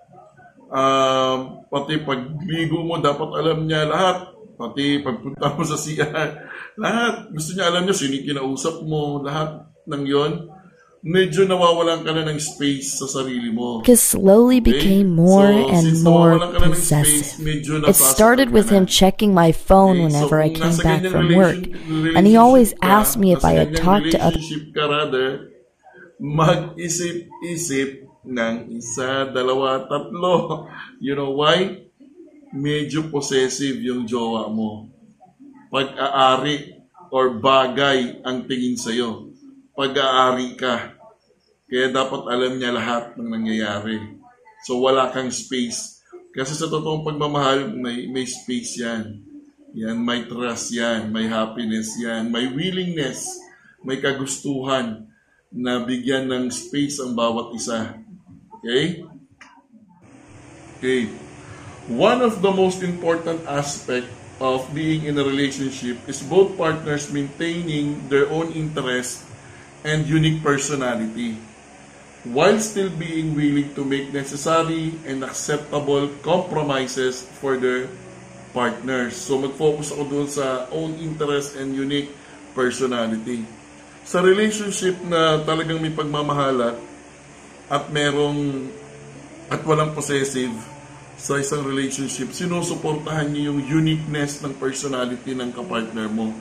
um, 0.70 1.40
pati 1.68 1.98
pagligo 2.06 2.86
mo, 2.86 3.02
dapat 3.02 3.30
alam 3.34 3.66
niya 3.66 3.90
lahat. 3.90 4.30
Pati 4.60 5.00
pagpunta 5.00 5.56
mo 5.56 5.64
sa 5.64 5.80
CR, 5.80 6.30
lahat. 6.76 7.32
Gusto 7.32 7.56
niya 7.56 7.72
alam 7.72 7.88
niya, 7.88 7.96
sino 7.96 8.20
kinausap 8.22 8.84
mo, 8.86 9.24
lahat 9.24 9.66
ng 9.88 10.04
yon 10.06 10.59
medyo 11.00 11.48
nawawalan 11.48 12.04
ka 12.04 12.12
na 12.12 12.28
ng 12.28 12.40
space 12.40 13.00
sa 13.00 13.08
sarili 13.08 13.48
mo. 13.52 13.80
Lucas 13.80 14.04
slowly 14.04 14.60
became 14.60 15.16
more 15.16 15.48
So, 15.48 15.72
and 15.72 15.86
more 16.04 16.36
nawawalan 16.36 16.52
ka 16.52 16.60
na 16.60 16.68
ng 16.68 16.76
space, 16.76 17.36
possessive. 17.40 17.46
medyo 17.46 17.72
It 17.88 17.96
started 17.96 18.52
with 18.52 18.68
him 18.68 18.84
checking 18.84 19.32
my 19.32 19.56
phone 19.56 20.04
Okay, 20.04 20.06
whenever 20.12 20.38
so 20.40 20.46
I 20.46 20.50
came 20.52 20.78
back 20.84 21.02
from 21.08 21.36
work, 21.36 21.64
and 21.88 22.28
he 22.28 22.36
always 22.36 22.76
asked 22.84 23.16
me 23.16 23.32
if 23.32 23.48
I 23.48 23.56
had 23.56 23.76
talked 23.76 24.12
to 24.12 24.20
other 24.20 24.42
rather, 24.76 25.28
mag-isip-isip 26.20 28.04
ng 28.28 28.56
isa, 28.76 29.32
dalawa, 29.32 29.88
tatlo. 29.88 30.68
You 31.00 31.16
know 31.16 31.32
why? 31.32 31.88
Medyo 32.52 33.08
possessive 33.08 33.80
yung 33.80 34.04
jowa 34.04 34.52
mo. 34.52 34.92
Pag-aari 35.72 36.84
or 37.08 37.40
bagay 37.40 38.20
ang 38.28 38.44
tingin 38.52 38.76
sa'yo. 38.76 39.29
Pag-aari 39.80 40.60
ka. 40.60 41.00
Kaya 41.72 41.88
dapat 41.88 42.28
alam 42.28 42.60
niya 42.60 42.76
lahat 42.76 43.16
ng 43.16 43.32
nangyayari. 43.32 44.20
So 44.68 44.84
wala 44.84 45.08
kang 45.16 45.32
space. 45.32 46.04
Kasi 46.36 46.52
sa 46.52 46.68
totoong 46.68 47.08
pagmamahal, 47.08 47.72
may, 47.80 48.12
may 48.12 48.28
space 48.28 48.84
yan. 48.84 49.24
Yan, 49.72 50.04
may 50.04 50.28
trust 50.28 50.76
yan, 50.76 51.08
may 51.16 51.32
happiness 51.32 51.96
yan, 51.96 52.28
may 52.28 52.52
willingness, 52.52 53.40
may 53.80 54.04
kagustuhan 54.04 55.08
na 55.48 55.80
bigyan 55.80 56.28
ng 56.28 56.52
space 56.52 57.00
ang 57.00 57.16
bawat 57.16 57.56
isa. 57.56 57.96
Okay? 58.60 59.08
Okay. 60.76 61.08
One 61.88 62.20
of 62.20 62.44
the 62.44 62.52
most 62.52 62.84
important 62.84 63.48
aspect 63.48 64.12
of 64.44 64.68
being 64.76 65.08
in 65.08 65.16
a 65.16 65.24
relationship 65.24 66.04
is 66.12 66.20
both 66.20 66.60
partners 66.60 67.08
maintaining 67.16 68.04
their 68.12 68.28
own 68.28 68.52
interest 68.52 69.29
and 69.84 70.08
unique 70.08 70.44
personality 70.44 71.40
while 72.28 72.60
still 72.60 72.92
being 72.92 73.32
willing 73.32 73.72
to 73.76 73.88
make 73.88 74.12
necessary 74.12 74.92
and 75.08 75.24
acceptable 75.24 76.12
compromises 76.20 77.24
for 77.40 77.56
their 77.56 77.88
partners. 78.52 79.16
So 79.16 79.40
mag-focus 79.40 79.96
ako 79.96 80.04
doon 80.10 80.28
sa 80.28 80.68
own 80.74 81.00
interest 81.00 81.56
and 81.56 81.72
unique 81.72 82.12
personality. 82.52 83.48
Sa 84.04 84.20
relationship 84.20 85.00
na 85.06 85.40
talagang 85.48 85.80
may 85.80 85.94
pagmamahalat 85.94 86.76
at 87.72 87.84
merong 87.94 88.68
at 89.48 89.62
walang 89.64 89.96
possessive 89.96 90.52
sa 91.20 91.36
isang 91.36 91.68
relationship, 91.68 92.32
sinusuportahan 92.32 93.28
niyo 93.32 93.52
yung 93.52 93.60
uniqueness 93.84 94.40
ng 94.40 94.56
personality 94.56 95.36
ng 95.36 95.52
kapartner 95.52 96.08
mo. 96.08 96.32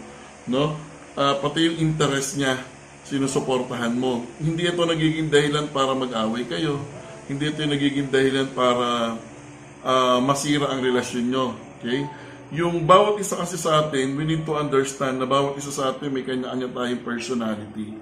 No? 0.47 0.79
Ah, 1.19 1.35
pati 1.35 1.67
yung 1.67 1.77
interest 1.83 2.39
niya, 2.39 2.63
sinusuportahan 3.07 3.95
mo. 3.95 4.27
Hindi 4.41 4.67
ito 4.67 4.83
nagiging 4.83 5.29
dahilan 5.31 5.71
para 5.71 5.93
mag-away 5.95 6.49
kayo. 6.49 6.81
Hindi 7.29 7.53
ito 7.53 7.61
nagiging 7.63 8.09
dahilan 8.09 8.49
para 8.57 9.19
ah, 9.85 10.19
masira 10.19 10.73
ang 10.73 10.81
relasyon 10.81 11.25
nyo. 11.29 11.47
Okay? 11.79 12.09
Yung 12.49 12.89
bawat 12.89 13.21
isa 13.21 13.37
kasi 13.37 13.61
sa 13.61 13.85
atin, 13.85 14.17
we 14.17 14.25
need 14.25 14.49
to 14.49 14.57
understand 14.57 15.21
na 15.21 15.29
bawat 15.29 15.61
isa 15.61 15.69
sa 15.69 15.93
atin 15.93 16.09
may 16.09 16.25
kanya-kanya 16.25 16.73
tayong 16.73 17.05
personality. 17.05 17.93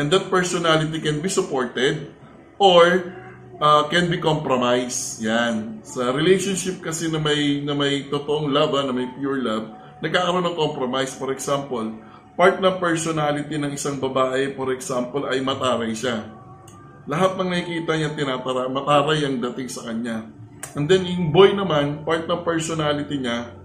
And 0.00 0.08
that 0.12 0.32
personality 0.32 0.96
can 1.00 1.20
be 1.20 1.28
supported 1.28 2.12
or 2.56 3.12
uh, 3.60 3.84
can 3.88 4.08
be 4.08 4.16
compromised. 4.20 5.20
Yan. 5.24 5.84
Sa 5.84 6.12
relationship 6.12 6.80
kasi 6.80 7.12
na 7.12 7.20
may, 7.20 7.60
na 7.60 7.76
may 7.76 8.08
totoong 8.08 8.48
love, 8.48 8.72
ah, 8.76 8.84
na 8.88 8.92
may 8.96 9.08
pure 9.16 9.44
love, 9.44 9.68
nagkakaroon 10.00 10.44
ng 10.44 10.56
compromise. 10.56 11.12
For 11.16 11.32
example, 11.32 11.92
part 12.36 12.60
ng 12.60 12.76
personality 12.76 13.56
ng 13.56 13.72
isang 13.72 13.96
babae, 13.96 14.52
for 14.52 14.70
example, 14.70 15.24
ay 15.24 15.40
mataray 15.40 15.96
siya. 15.96 16.28
Lahat 17.08 17.34
ng 17.34 17.48
nakikita 17.48 17.96
niya 17.96 18.12
tinatara, 18.12 18.68
mataray 18.68 19.24
ang 19.24 19.40
dating 19.40 19.72
sa 19.72 19.88
kanya. 19.88 20.28
And 20.76 20.84
then 20.84 21.08
yung 21.08 21.32
boy 21.32 21.56
naman, 21.56 22.04
part 22.04 22.28
ng 22.28 22.44
personality 22.44 23.16
niya, 23.16 23.56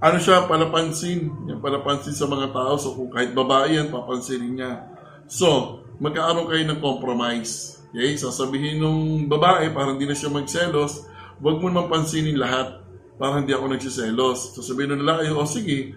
ano 0.00 0.16
siya, 0.16 0.48
palapansin. 0.48 1.28
Yan, 1.44 1.60
palapansin 1.60 2.16
sa 2.16 2.24
mga 2.24 2.56
tao. 2.56 2.80
So, 2.80 2.96
kung 2.96 3.12
kahit 3.12 3.36
babae 3.36 3.76
yan, 3.76 3.92
papansinin 3.92 4.56
niya. 4.56 4.88
So, 5.28 5.80
magkaaroon 6.00 6.48
kayo 6.48 6.64
ng 6.72 6.80
compromise. 6.80 7.84
Okay? 7.92 8.16
Sasabihin 8.16 8.80
nung 8.80 9.28
babae, 9.28 9.68
para 9.76 9.92
hindi 9.92 10.08
na 10.08 10.16
siya 10.16 10.32
magselos, 10.32 11.04
huwag 11.44 11.60
mo 11.60 11.68
naman 11.68 11.92
pansinin 11.92 12.40
lahat 12.40 12.80
para 13.20 13.44
hindi 13.44 13.52
ako 13.52 13.76
nagsiselos. 13.76 14.56
Sasabihin 14.56 14.96
ng 14.96 15.04
lalaki, 15.04 15.36
o 15.36 15.44
sige, 15.44 15.92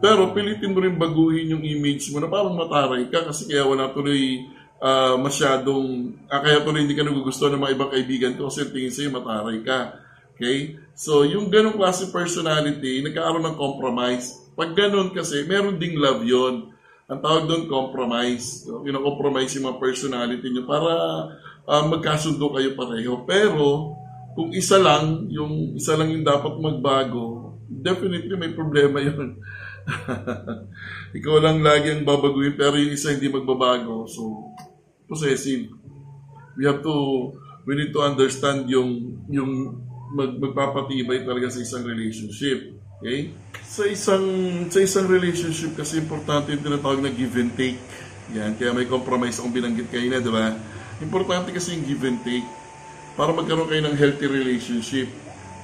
pero 0.00 0.32
pilitin 0.36 0.72
mo 0.72 0.78
rin 0.84 0.96
baguhin 0.96 1.56
yung 1.56 1.64
image 1.64 2.12
mo 2.12 2.20
na 2.20 2.28
parang 2.28 2.52
mataray 2.52 3.08
ka 3.08 3.24
kasi 3.24 3.48
kaya 3.48 3.64
wala 3.64 3.92
tuloy 3.96 4.44
ah, 4.80 5.16
masyadong, 5.16 6.16
ah, 6.28 6.40
kaya 6.44 6.60
tuloy 6.60 6.84
hindi 6.84 6.96
ka 6.96 7.04
nagugusto 7.04 7.48
ng 7.48 7.60
mga 7.60 7.74
ibang 7.76 7.90
kaibigan 7.92 8.34
ko 8.36 8.52
kasi 8.52 8.68
tingin 8.68 8.92
sa'yo 8.92 9.10
mataray 9.12 9.64
ka. 9.64 9.96
Okay? 10.36 10.76
So, 10.92 11.24
yung 11.24 11.48
ganong 11.48 11.80
klase 11.80 12.12
personality, 12.12 13.00
nagkaaroon 13.00 13.44
ng 13.44 13.56
compromise. 13.56 14.36
Pag 14.52 14.76
ganon 14.76 15.12
kasi, 15.12 15.44
meron 15.48 15.80
ding 15.80 15.96
love 15.96 16.24
yon 16.24 16.72
Ang 17.06 17.20
tawag 17.22 17.46
doon, 17.48 17.70
compromise. 17.70 18.66
So, 18.66 18.82
compromise 18.82 19.54
yung 19.56 19.72
mga 19.72 19.80
personality 19.80 20.46
nyo 20.52 20.64
para 20.68 20.92
ah, 21.64 21.84
magkasundo 21.88 22.52
kayo 22.52 22.76
pareho. 22.76 23.24
Pero, 23.24 23.96
kung 24.36 24.52
isa 24.52 24.76
lang, 24.76 25.32
yung 25.32 25.72
isa 25.72 25.96
lang 25.96 26.12
yung 26.12 26.24
dapat 26.24 26.52
magbago, 26.60 27.56
definitely 27.64 28.36
may 28.36 28.52
problema 28.52 29.00
yun. 29.08 29.40
Ikaw 31.18 31.34
lang 31.38 31.62
lagi 31.62 31.94
ang 31.94 32.02
babaguhin, 32.02 32.58
pero 32.58 32.74
yung 32.74 32.92
isa 32.92 33.14
hindi 33.14 33.30
magbabago. 33.30 34.06
So, 34.10 34.52
possessive. 35.06 35.70
We 36.58 36.66
have 36.66 36.82
to, 36.82 36.94
we 37.64 37.78
need 37.78 37.94
to 37.94 38.02
understand 38.02 38.66
yung, 38.66 39.22
yung 39.30 39.78
mag, 40.12 40.38
magpapatibay 40.38 41.22
talaga 41.22 41.52
sa 41.52 41.62
isang 41.62 41.86
relationship. 41.86 42.74
Okay? 43.00 43.30
Sa 43.62 43.84
isang, 43.86 44.26
sa 44.72 44.78
isang 44.82 45.06
relationship 45.06 45.76
kasi 45.76 46.02
importante 46.02 46.50
yung 46.54 46.64
tinatawag 46.64 47.02
na 47.02 47.12
give 47.12 47.34
and 47.38 47.54
take. 47.54 47.78
Yan, 48.34 48.58
kaya 48.58 48.74
may 48.74 48.90
compromise 48.90 49.38
akong 49.38 49.54
binanggit 49.54 49.86
kayo 49.86 50.10
na, 50.10 50.18
di 50.18 50.32
ba? 50.32 50.50
Importante 50.98 51.54
kasi 51.54 51.78
yung 51.78 51.84
give 51.86 52.02
and 52.02 52.20
take 52.26 52.46
para 53.14 53.30
magkaroon 53.30 53.70
kayo 53.70 53.82
ng 53.86 53.96
healthy 53.96 54.26
relationship. 54.26 55.08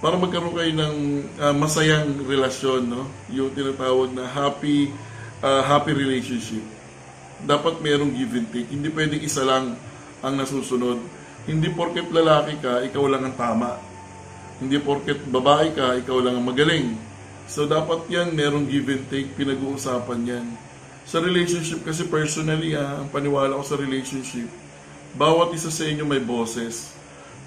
Para 0.02 0.18
magkaroon 0.18 0.50
kayo 0.50 0.72
ng 0.74 0.96
ah, 1.38 1.54
masayang 1.54 2.26
relasyon, 2.26 2.90
no? 2.90 3.06
Yung 3.30 3.54
tinatawag 3.54 4.10
na 4.10 4.26
happy 4.26 4.90
ah, 5.38 5.62
happy 5.62 5.94
relationship. 5.94 6.66
Dapat 7.46 7.78
merong 7.78 8.10
give 8.10 8.34
and 8.34 8.50
take. 8.50 8.66
Hindi 8.66 8.90
pwedeng 8.90 9.22
isa 9.22 9.46
lang 9.46 9.78
ang 10.18 10.34
nasusunod. 10.34 10.98
Hindi 11.46 11.70
porket 11.70 12.10
lalaki 12.10 12.58
ka, 12.58 12.82
ikaw 12.82 13.06
lang 13.06 13.30
ang 13.30 13.34
tama. 13.38 13.78
Hindi 14.58 14.82
porket 14.82 15.22
babae 15.22 15.70
ka, 15.70 15.94
ikaw 15.98 16.18
lang 16.18 16.38
ang 16.38 16.46
magaling. 16.50 16.98
So 17.46 17.70
dapat 17.70 18.06
yan, 18.10 18.34
merong 18.34 18.66
give 18.66 18.90
and 18.90 19.06
take, 19.06 19.34
pinag-uusapan 19.38 20.20
yan. 20.26 20.46
Sa 21.06 21.22
relationship 21.22 21.82
kasi 21.86 22.10
personally, 22.10 22.74
ah, 22.74 23.02
ang 23.02 23.10
paniwala 23.10 23.54
ko 23.54 23.64
sa 23.66 23.78
relationship, 23.78 24.50
bawat 25.14 25.54
isa 25.54 25.70
sa 25.70 25.86
inyo 25.86 26.02
may 26.02 26.22
boses. 26.22 26.90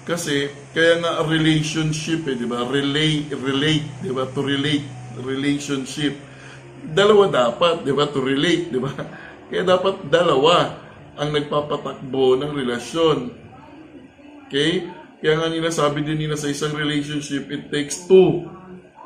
Kasi, 0.06 0.46
kaya 0.70 1.02
nga 1.02 1.26
relationship 1.26 2.30
eh, 2.30 2.38
di 2.38 2.46
ba? 2.46 2.62
Relate, 2.62 3.34
relate, 3.34 4.06
di 4.06 4.14
ba? 4.14 4.22
To 4.30 4.38
relate, 4.38 4.86
relationship. 5.18 6.14
Dalawa 6.86 7.26
dapat, 7.26 7.82
di 7.82 7.90
ba? 7.90 8.06
To 8.06 8.22
relate, 8.22 8.70
di 8.70 8.78
ba? 8.78 8.94
Kaya 9.50 9.66
dapat 9.66 10.06
dalawa 10.06 10.78
ang 11.18 11.34
nagpapatakbo 11.34 12.38
ng 12.38 12.50
relasyon. 12.54 13.18
Okay? 14.46 14.86
Kaya 15.18 15.42
nga 15.42 15.50
nila, 15.50 15.74
sabi 15.74 16.06
din 16.06 16.22
nila 16.22 16.38
sa 16.38 16.54
isang 16.54 16.78
relationship, 16.78 17.50
it 17.50 17.66
takes 17.74 18.06
two 18.06 18.46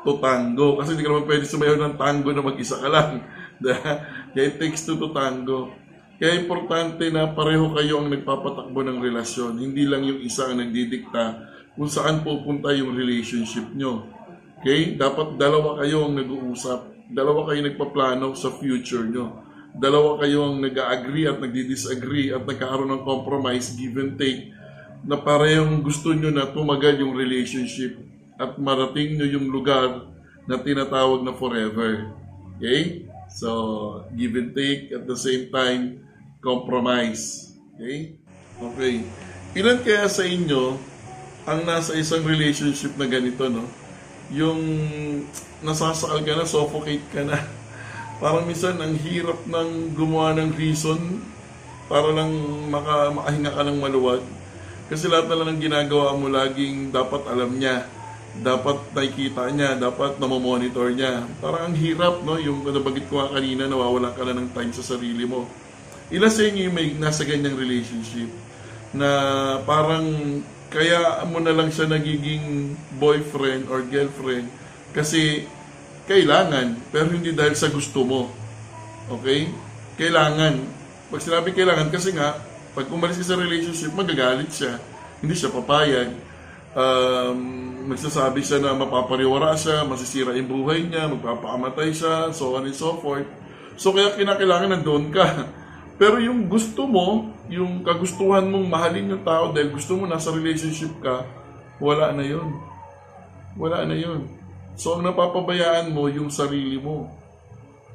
to 0.05 0.21
tango. 0.21 0.77
Kasi 0.77 0.93
hindi 0.93 1.01
ka 1.01 1.17
naman 1.17 1.25
pwede 1.25 1.49
sumayaw 1.49 1.77
ng 1.81 1.95
tango 1.97 2.29
na 2.29 2.45
mag-isa 2.45 2.77
ka 2.77 2.89
lang. 2.93 3.25
Kaya 4.37 4.45
it 4.53 4.61
takes 4.61 4.85
two 4.85 5.01
to 5.01 5.09
tango. 5.09 5.80
Kaya 6.21 6.37
importante 6.37 7.09
na 7.09 7.33
pareho 7.33 7.73
kayo 7.73 7.97
ang 7.97 8.13
nagpapatakbo 8.13 8.85
ng 8.85 9.01
relasyon. 9.01 9.57
Hindi 9.57 9.89
lang 9.89 10.05
yung 10.05 10.21
isa 10.21 10.53
ang 10.53 10.61
nagdidikta 10.61 11.49
kung 11.73 11.89
saan 11.89 12.21
pupunta 12.21 12.69
yung 12.77 12.93
relationship 12.93 13.73
nyo. 13.73 14.05
Okay? 14.61 14.93
Dapat 15.01 15.41
dalawa 15.41 15.81
kayo 15.81 16.05
ang 16.05 16.13
nag-uusap. 16.21 17.09
Dalawa 17.09 17.49
kayo 17.49 17.65
nagpaplano 17.65 18.37
sa 18.37 18.53
future 18.53 19.09
nyo. 19.09 19.41
Dalawa 19.73 20.21
kayo 20.21 20.45
ang 20.45 20.61
nag-agree 20.61 21.25
at 21.25 21.41
nagdi-disagree 21.41 22.37
at 22.37 22.45
nagkakaroon 22.45 23.01
ng 23.01 23.03
compromise, 23.07 23.73
give 23.73 23.97
and 23.97 24.13
take, 24.21 24.53
na 25.01 25.17
parehong 25.17 25.81
gusto 25.81 26.13
nyo 26.13 26.29
na 26.29 26.53
tumagal 26.53 27.01
yung 27.01 27.17
relationship 27.17 27.97
at 28.37 28.61
marating 28.61 29.17
nyo 29.17 29.25
yung 29.25 29.49
lugar 29.49 30.05
na 30.45 30.61
tinatawag 30.61 31.25
na 31.25 31.33
forever. 31.33 32.13
Okay? 32.61 33.09
So, 33.33 34.05
give 34.13 34.37
and 34.37 34.53
take 34.53 34.93
at 34.93 35.09
the 35.09 35.17
same 35.17 35.49
time, 35.49 36.10
compromise. 36.41 37.53
Okay? 37.77 38.17
Okay. 38.57 38.95
Ilan 39.55 39.79
kaya 39.85 40.09
sa 40.09 40.25
inyo 40.25 40.75
ang 41.45 41.65
nasa 41.65 41.97
isang 41.97 42.21
relationship 42.25 42.97
na 42.97 43.09
ganito, 43.09 43.49
no? 43.49 43.65
Yung 44.33 44.61
nasasakal 45.61 46.21
ka 46.21 46.33
na, 46.37 46.45
suffocate 46.45 47.05
ka 47.13 47.21
na. 47.25 47.37
Parang 48.21 48.45
minsan, 48.45 48.77
ang 48.77 48.93
hirap 49.01 49.45
ng 49.49 49.97
gumawa 49.97 50.37
ng 50.37 50.53
reason 50.57 51.21
para 51.89 52.07
lang 52.13 52.31
maka, 52.69 53.09
makahinga 53.11 53.51
ka 53.51 53.61
ng 53.65 53.77
maluwag. 53.81 54.23
Kasi 54.87 55.07
lahat 55.07 55.31
na 55.31 55.37
lang 55.41 55.47
ng 55.55 55.61
ginagawa 55.63 56.15
mo 56.15 56.27
laging 56.27 56.91
dapat 56.91 57.25
alam 57.27 57.57
niya. 57.57 57.87
Dapat 58.31 58.95
nakikita 58.95 59.51
niya, 59.51 59.75
dapat 59.75 60.15
namomonitor 60.15 60.95
niya. 60.95 61.27
Parang 61.43 61.71
ang 61.71 61.75
hirap, 61.75 62.23
no? 62.23 62.39
Yung 62.39 62.63
nabagit 62.63 63.11
ko 63.11 63.19
nga 63.19 63.35
kanina, 63.35 63.67
nawawalan 63.67 64.15
ka 64.15 64.23
na 64.23 64.37
ng 64.39 64.49
time 64.55 64.71
sa 64.71 64.83
sarili 64.83 65.27
mo. 65.27 65.43
Ilan 66.11 66.31
sa 66.31 66.43
inyo 66.43 66.69
may 66.71 66.91
nasa 66.99 67.23
ganyang 67.23 67.55
relationship 67.55 68.27
na 68.91 69.09
parang 69.63 70.05
kaya 70.71 71.23
mo 71.27 71.39
na 71.39 71.55
lang 71.55 71.71
siya 71.71 71.87
nagiging 71.87 72.75
boyfriend 72.99 73.67
or 73.71 73.83
girlfriend 73.87 74.47
kasi 74.91 75.47
kailangan, 76.11 76.75
pero 76.91 77.07
hindi 77.11 77.31
dahil 77.31 77.55
sa 77.55 77.71
gusto 77.71 78.03
mo. 78.03 78.27
Okay? 79.07 79.47
Kailangan. 79.95 80.59
Pag 81.11 81.21
sinabi 81.23 81.55
kailangan, 81.55 81.87
kasi 81.87 82.11
nga, 82.11 82.35
pag 82.75 82.87
umalis 82.91 83.19
ka 83.19 83.31
sa 83.31 83.39
relationship, 83.39 83.95
magagalit 83.95 84.51
siya. 84.51 84.79
Hindi 85.23 85.35
siya 85.35 85.51
papayag. 85.55 86.09
Um, 86.71 87.39
magsasabi 87.91 88.43
siya 88.43 88.63
na 88.63 88.75
mapapariwara 88.75 89.55
siya, 89.59 89.83
masisira 89.83 90.35
yung 90.35 90.47
buhay 90.47 90.87
niya, 90.87 91.11
magpapakamatay 91.11 91.91
siya, 91.91 92.31
so 92.31 92.55
on 92.55 92.67
and 92.67 92.75
so 92.75 92.95
forth. 92.99 93.27
So 93.75 93.91
kaya 93.91 94.15
kinakailangan 94.15 94.79
nandoon 94.79 95.11
ka. 95.11 95.25
Pero 96.01 96.17
yung 96.17 96.49
gusto 96.49 96.89
mo, 96.89 97.29
yung 97.45 97.85
kagustuhan 97.85 98.49
mong 98.49 98.65
mahalin 98.65 99.13
yung 99.13 99.21
tao 99.21 99.53
dahil 99.53 99.69
gusto 99.69 99.93
mo 99.93 100.09
nasa 100.09 100.33
relationship 100.33 100.89
ka, 100.97 101.29
wala 101.77 102.09
na 102.09 102.25
yun. 102.25 102.57
Wala 103.53 103.85
na 103.85 103.93
yun. 103.93 104.25
So 104.73 104.97
ang 104.97 105.05
napapabayaan 105.05 105.93
mo 105.93 106.09
yung 106.09 106.33
sarili 106.33 106.81
mo. 106.81 107.05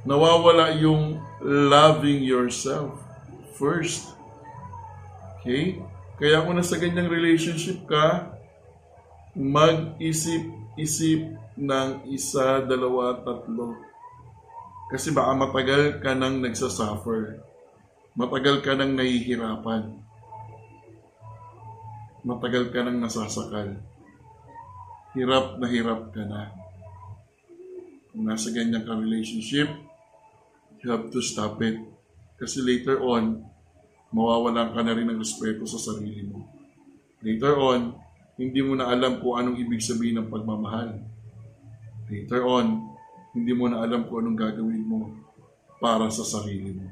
Nawawala 0.06 0.78
yung 0.78 1.18
loving 1.42 2.22
yourself 2.22 2.94
first. 3.58 4.14
Okay? 5.42 5.82
Kaya 6.22 6.46
kung 6.46 6.62
nasa 6.62 6.78
ganyang 6.78 7.10
relationship 7.10 7.90
ka, 7.90 8.38
mag-isip-isip 9.34 11.26
ng 11.58 12.06
isa, 12.14 12.62
dalawa, 12.62 13.18
tatlo. 13.18 13.74
Kasi 14.94 15.10
baka 15.10 15.34
matagal 15.34 15.98
ka 15.98 16.14
nang 16.14 16.38
nagsasuffer. 16.38 17.42
Matagal 18.16 18.64
ka 18.64 18.72
nang 18.72 18.96
nahihirapan. 18.96 19.92
Matagal 22.24 22.72
ka 22.72 22.80
nang 22.80 22.96
nasasakal. 23.04 23.76
Hirap 25.12 25.60
na 25.60 25.68
hirap 25.68 26.16
ka 26.16 26.24
na. 26.24 26.48
Kung 28.08 28.24
nasa 28.24 28.48
ganyan 28.56 28.88
ka 28.88 28.96
relationship, 28.96 29.68
you 30.80 30.88
have 30.88 31.12
to 31.12 31.20
stop 31.20 31.60
it. 31.60 31.76
Kasi 32.40 32.64
later 32.64 33.04
on, 33.04 33.44
mawawalan 34.16 34.72
ka 34.72 34.80
na 34.80 34.96
rin 34.96 35.12
ng 35.12 35.20
respeto 35.20 35.68
sa 35.68 35.76
sarili 35.76 36.24
mo. 36.24 36.40
Later 37.20 37.52
on, 37.60 38.00
hindi 38.40 38.64
mo 38.64 38.80
na 38.80 38.88
alam 38.88 39.20
kung 39.20 39.36
anong 39.36 39.60
ibig 39.60 39.84
sabihin 39.84 40.24
ng 40.24 40.32
pagmamahal. 40.32 41.04
Later 42.08 42.48
on, 42.48 42.80
hindi 43.36 43.52
mo 43.52 43.68
na 43.68 43.84
alam 43.84 44.08
kung 44.08 44.24
anong 44.24 44.40
gagawin 44.40 44.84
mo 44.88 45.12
para 45.84 46.08
sa 46.08 46.24
sarili 46.24 46.72
mo. 46.72 46.88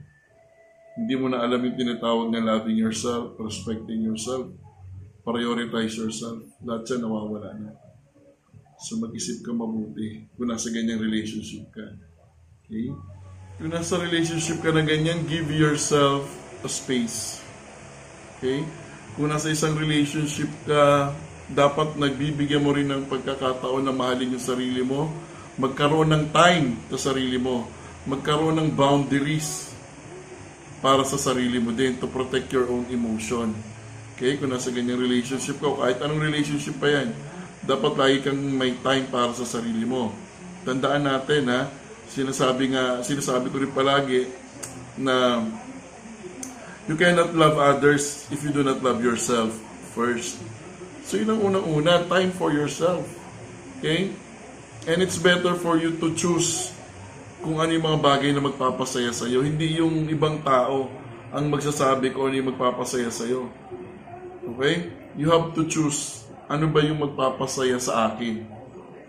Hindi 0.95 1.15
mo 1.19 1.27
na 1.27 1.43
alam 1.43 1.59
yung 1.59 1.75
tinatawag 1.75 2.31
na 2.31 2.55
loving 2.55 2.79
yourself, 2.79 3.35
respecting 3.43 4.07
yourself, 4.07 4.47
prioritize 5.27 5.99
yourself. 5.99 6.39
Lahat 6.63 6.87
yan 6.87 7.03
nawawala 7.03 7.51
na. 7.59 7.75
So 8.79 9.03
mag-isip 9.03 9.43
ka 9.43 9.51
mabuti 9.51 10.31
kung 10.39 10.55
nasa 10.55 10.71
ganyang 10.71 11.03
relationship 11.03 11.67
ka. 11.75 11.83
Okay? 12.63 12.95
Kung 13.59 13.75
nasa 13.75 13.99
relationship 13.99 14.63
ka 14.63 14.71
na 14.71 14.87
ganyan, 14.87 15.27
give 15.27 15.51
yourself 15.51 16.31
a 16.63 16.71
space. 16.71 17.43
Okay? 18.39 18.63
Kung 19.19 19.35
nasa 19.35 19.51
isang 19.51 19.75
relationship 19.75 20.51
ka, 20.63 21.11
dapat 21.51 21.99
nagbibigyan 21.99 22.63
mo 22.63 22.71
rin 22.71 22.87
ng 22.87 23.11
pagkakataon 23.11 23.83
na 23.83 23.91
mahalin 23.91 24.39
yung 24.39 24.47
sarili 24.47 24.87
mo, 24.87 25.11
magkaroon 25.59 26.15
ng 26.15 26.25
time 26.31 26.79
sa 26.95 27.11
sarili 27.11 27.37
mo, 27.37 27.67
magkaroon 28.07 28.63
ng 28.63 28.69
boundaries 28.79 29.74
para 30.85 31.01
sa 31.09 31.17
sarili 31.17 31.57
mo 31.57 31.73
din 31.73 31.97
to 31.97 32.05
protect 32.05 32.53
your 32.53 32.69
own 32.69 32.85
emotion. 32.93 33.57
Okay? 34.13 34.37
Kung 34.37 34.53
nasa 34.53 34.69
ganyang 34.69 35.01
relationship 35.01 35.57
ka, 35.57 35.73
o 35.73 35.81
kahit 35.81 35.97
anong 36.05 36.21
relationship 36.21 36.77
pa 36.77 36.93
yan, 36.93 37.17
dapat 37.65 37.97
lagi 37.97 38.17
kang 38.29 38.37
may 38.37 38.77
time 38.85 39.09
para 39.09 39.33
sa 39.33 39.49
sarili 39.49 39.89
mo. 39.89 40.13
Tandaan 40.69 41.09
natin 41.09 41.49
ha, 41.49 41.73
sinasabi 42.13 42.77
nga, 42.77 43.01
sinasabi 43.01 43.49
ko 43.49 43.65
rin 43.65 43.73
palagi 43.73 44.29
na 45.01 45.41
you 46.85 47.01
cannot 47.01 47.33
love 47.33 47.57
others 47.57 48.29
if 48.29 48.45
you 48.45 48.53
do 48.53 48.61
not 48.61 48.85
love 48.85 49.01
yourself 49.01 49.57
first. 49.97 50.37
So 51.09 51.17
yun 51.17 51.33
ang 51.33 51.41
unang-una, 51.41 52.05
time 52.13 52.29
for 52.37 52.53
yourself. 52.53 53.09
Okay? 53.81 54.13
And 54.85 55.01
it's 55.01 55.17
better 55.17 55.57
for 55.57 55.81
you 55.81 55.97
to 56.05 56.13
choose 56.13 56.74
kung 57.45 57.61
ano 57.61 57.71
yung 57.77 57.85
mga 57.85 58.01
bagay 58.01 58.33
na 58.33 58.41
magpapasaya 58.41 59.13
sa'yo. 59.13 59.45
Hindi 59.45 59.77
yung 59.77 60.09
ibang 60.09 60.41
tao 60.41 60.89
ang 61.29 61.53
magsasabi 61.53 62.17
kung 62.17 62.33
ano 62.33 62.41
yung 62.41 62.51
magpapasaya 62.57 63.13
sa'yo. 63.13 63.53
Okay? 64.57 64.89
You 65.21 65.29
have 65.29 65.53
to 65.53 65.69
choose 65.69 66.25
ano 66.49 66.73
ba 66.73 66.81
yung 66.81 67.05
magpapasaya 67.05 67.77
sa 67.77 68.09
akin. 68.09 68.49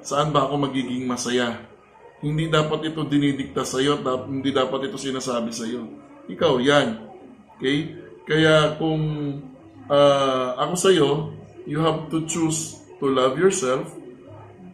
Saan 0.03 0.35
ba 0.35 0.45
ako 0.45 0.67
magiging 0.67 1.07
masaya? 1.07 1.63
Hindi 2.19 2.51
dapat 2.51 2.91
ito 2.91 3.07
dinidikta 3.07 3.63
sa'yo, 3.63 4.03
dap- 4.03 4.27
hindi 4.27 4.51
dapat 4.51 4.91
ito 4.91 4.99
sinasabi 4.99 5.51
sa'yo. 5.55 5.87
Ikaw, 6.27 6.53
yan. 6.59 7.07
Okay? 7.57 7.95
Kaya 8.27 8.75
kung 8.75 9.01
ah, 9.87 10.59
ako 10.59 10.73
sa'yo, 10.75 11.09
you 11.65 11.81
have 11.81 12.09
to 12.11 12.25
choose 12.29 12.81
to 13.01 13.05
love 13.09 13.37
yourself. 13.37 13.89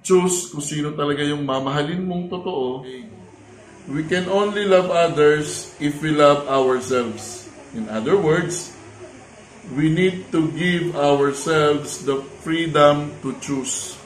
Choose 0.02 0.50
kung 0.50 0.64
sino 0.64 0.94
talaga 0.98 1.22
yung 1.22 1.46
mamahalin 1.46 2.02
mong 2.04 2.26
totoo. 2.32 2.86
We 3.90 4.06
can 4.06 4.30
only 4.30 4.66
love 4.66 4.92
others 4.92 5.74
if 5.80 6.02
we 6.02 6.12
love 6.12 6.46
ourselves. 6.46 7.50
In 7.74 7.90
other 7.90 8.18
words, 8.18 8.76
we 9.74 9.90
need 9.90 10.32
to 10.32 10.52
give 10.52 10.96
ourselves 10.96 12.06
the 12.06 12.22
freedom 12.44 13.14
to 13.22 13.34
choose. 13.40 13.98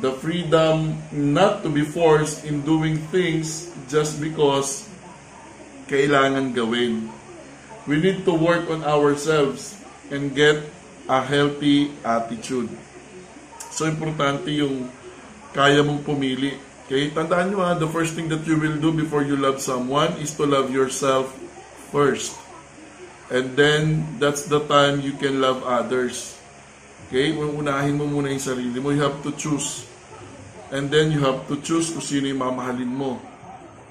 The 0.00 0.12
freedom 0.12 1.00
not 1.12 1.62
to 1.62 1.70
be 1.70 1.86
forced 1.86 2.44
in 2.44 2.66
doing 2.66 2.98
things 3.08 3.70
just 3.86 4.20
because 4.20 4.88
kailangan 5.86 6.52
gawin. 6.52 7.08
We 7.86 8.00
need 8.00 8.24
to 8.24 8.34
work 8.34 8.66
on 8.72 8.82
ourselves 8.82 9.76
and 10.10 10.34
get 10.34 10.60
a 11.08 11.20
healthy 11.20 11.92
attitude. 12.02 12.72
So, 13.70 13.84
importante 13.86 14.48
yung 14.50 14.88
kaya 15.52 15.84
mong 15.84 16.02
pumili. 16.02 16.56
Okay? 16.84 17.08
Tandaan 17.08 17.52
nyo 17.52 17.64
ha, 17.64 17.72
the 17.80 17.88
first 17.88 18.12
thing 18.12 18.28
that 18.28 18.44
you 18.44 18.60
will 18.60 18.76
do 18.76 18.92
before 18.92 19.24
you 19.24 19.40
love 19.40 19.56
someone 19.56 20.12
is 20.20 20.36
to 20.36 20.44
love 20.44 20.68
yourself 20.68 21.32
first. 21.88 22.36
And 23.32 23.56
then, 23.56 24.04
that's 24.20 24.44
the 24.52 24.60
time 24.68 25.00
you 25.00 25.16
can 25.16 25.40
love 25.40 25.64
others. 25.64 26.36
Okay? 27.08 27.32
Unahin 27.32 27.96
mo 27.96 28.04
muna 28.04 28.28
yung 28.28 28.44
sarili 28.44 28.76
mo. 28.76 28.92
You 28.92 29.00
have 29.00 29.24
to 29.24 29.32
choose. 29.32 29.88
And 30.68 30.92
then, 30.92 31.08
you 31.08 31.24
have 31.24 31.48
to 31.48 31.56
choose 31.64 31.88
kung 31.88 32.04
sino 32.04 32.28
yung 32.28 32.44
mamahalin 32.44 32.92
mo. 32.92 33.16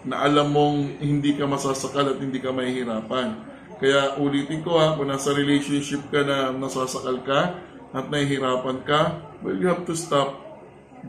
Na 0.05 0.21
alam 0.21 0.53
mong 0.53 1.01
hindi 1.01 1.33
ka 1.33 1.49
masasakal 1.49 2.13
at 2.13 2.21
hindi 2.21 2.37
ka 2.37 2.53
mahihirapan. 2.53 3.41
Kaya 3.81 4.21
ulitin 4.21 4.61
ko 4.61 4.77
ha, 4.77 4.93
kung 4.93 5.09
nasa 5.09 5.33
relationship 5.33 6.05
ka 6.13 6.21
na 6.21 6.53
nasasakal 6.53 7.25
ka 7.25 7.57
at 7.89 8.05
nahihirapan 8.05 8.85
ka, 8.85 9.17
well, 9.41 9.57
you 9.57 9.65
have 9.65 9.81
to 9.89 9.97
stop, 9.97 10.37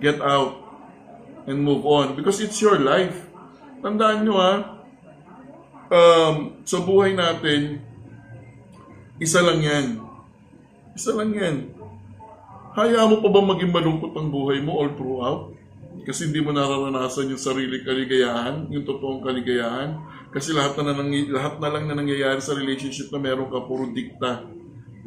get 0.01 0.17
out, 0.25 0.64
and 1.47 1.61
move 1.61 1.85
on. 1.85 2.17
Because 2.17 2.41
it's 2.41 2.59
your 2.61 2.81
life. 2.81 3.29
Tandaan 3.85 4.25
nyo 4.25 4.35
ha, 4.41 4.55
um, 5.93 6.35
sa 6.65 6.81
buhay 6.81 7.13
natin, 7.13 7.85
isa 9.21 9.45
lang 9.45 9.61
yan. 9.61 9.87
Isa 10.97 11.13
lang 11.13 11.31
yan. 11.37 11.57
Hayaan 12.75 13.07
mo 13.07 13.17
pa 13.23 13.31
ba 13.31 13.41
maging 13.55 13.71
malungkot 13.71 14.13
ang 14.19 14.35
buhay 14.35 14.59
mo 14.59 14.83
all 14.83 14.93
throughout? 14.99 15.55
Kasi 16.03 16.27
hindi 16.27 16.43
mo 16.43 16.51
nararanasan 16.51 17.31
yung 17.31 17.39
sarili 17.39 17.87
kaligayahan, 17.87 18.67
yung 18.75 18.83
totoong 18.83 19.23
kaligayahan. 19.23 19.95
Kasi 20.35 20.51
lahat 20.51 20.75
na, 20.83 20.91
nang, 20.91 21.07
lahat 21.31 21.63
na 21.63 21.71
lang 21.71 21.87
na 21.87 21.95
nangyayari 21.95 22.43
sa 22.43 22.59
relationship 22.59 23.15
na 23.15 23.23
meron 23.23 23.47
ka, 23.47 23.63
puro 23.63 23.87
dikta. 23.95 24.43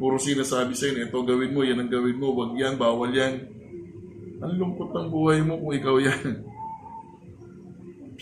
Puro 0.00 0.16
sinasabi 0.16 0.72
sa'yo, 0.72 1.04
ito 1.04 1.18
gawin 1.20 1.52
mo, 1.52 1.60
yan 1.60 1.84
ang 1.84 1.92
gawin 1.92 2.16
mo, 2.16 2.32
wag 2.32 2.56
yan, 2.56 2.80
bawal 2.80 3.12
yan. 3.12 3.57
Ang 4.38 4.52
lungkot 4.54 4.94
ng 4.94 5.08
buhay 5.10 5.42
mo 5.42 5.58
kung 5.58 5.74
ikaw 5.74 5.96
yan. 5.98 6.46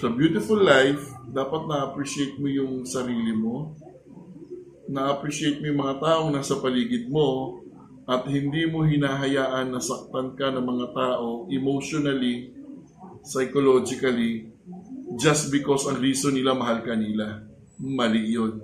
Sa 0.00 0.08
beautiful 0.12 0.60
life, 0.60 1.12
dapat 1.28 1.68
na-appreciate 1.68 2.40
mo 2.40 2.48
yung 2.48 2.88
sarili 2.88 3.36
mo. 3.36 3.76
Na-appreciate 4.88 5.60
mo 5.60 5.68
yung 5.68 5.80
mga 5.84 5.96
taong 6.00 6.32
nasa 6.32 6.56
paligid 6.56 7.12
mo 7.12 7.60
at 8.08 8.24
hindi 8.30 8.64
mo 8.64 8.86
hinahayaan 8.86 9.74
na 9.74 9.80
saktan 9.82 10.32
ka 10.38 10.54
ng 10.54 10.64
mga 10.64 10.86
tao 10.94 11.50
emotionally, 11.52 12.54
psychologically, 13.20 14.48
just 15.20 15.52
because 15.52 15.84
ang 15.84 16.00
reason 16.00 16.32
nila 16.32 16.56
mahal 16.56 16.80
ka 16.80 16.96
nila. 16.96 17.44
Mali 17.76 18.32
yun. 18.32 18.62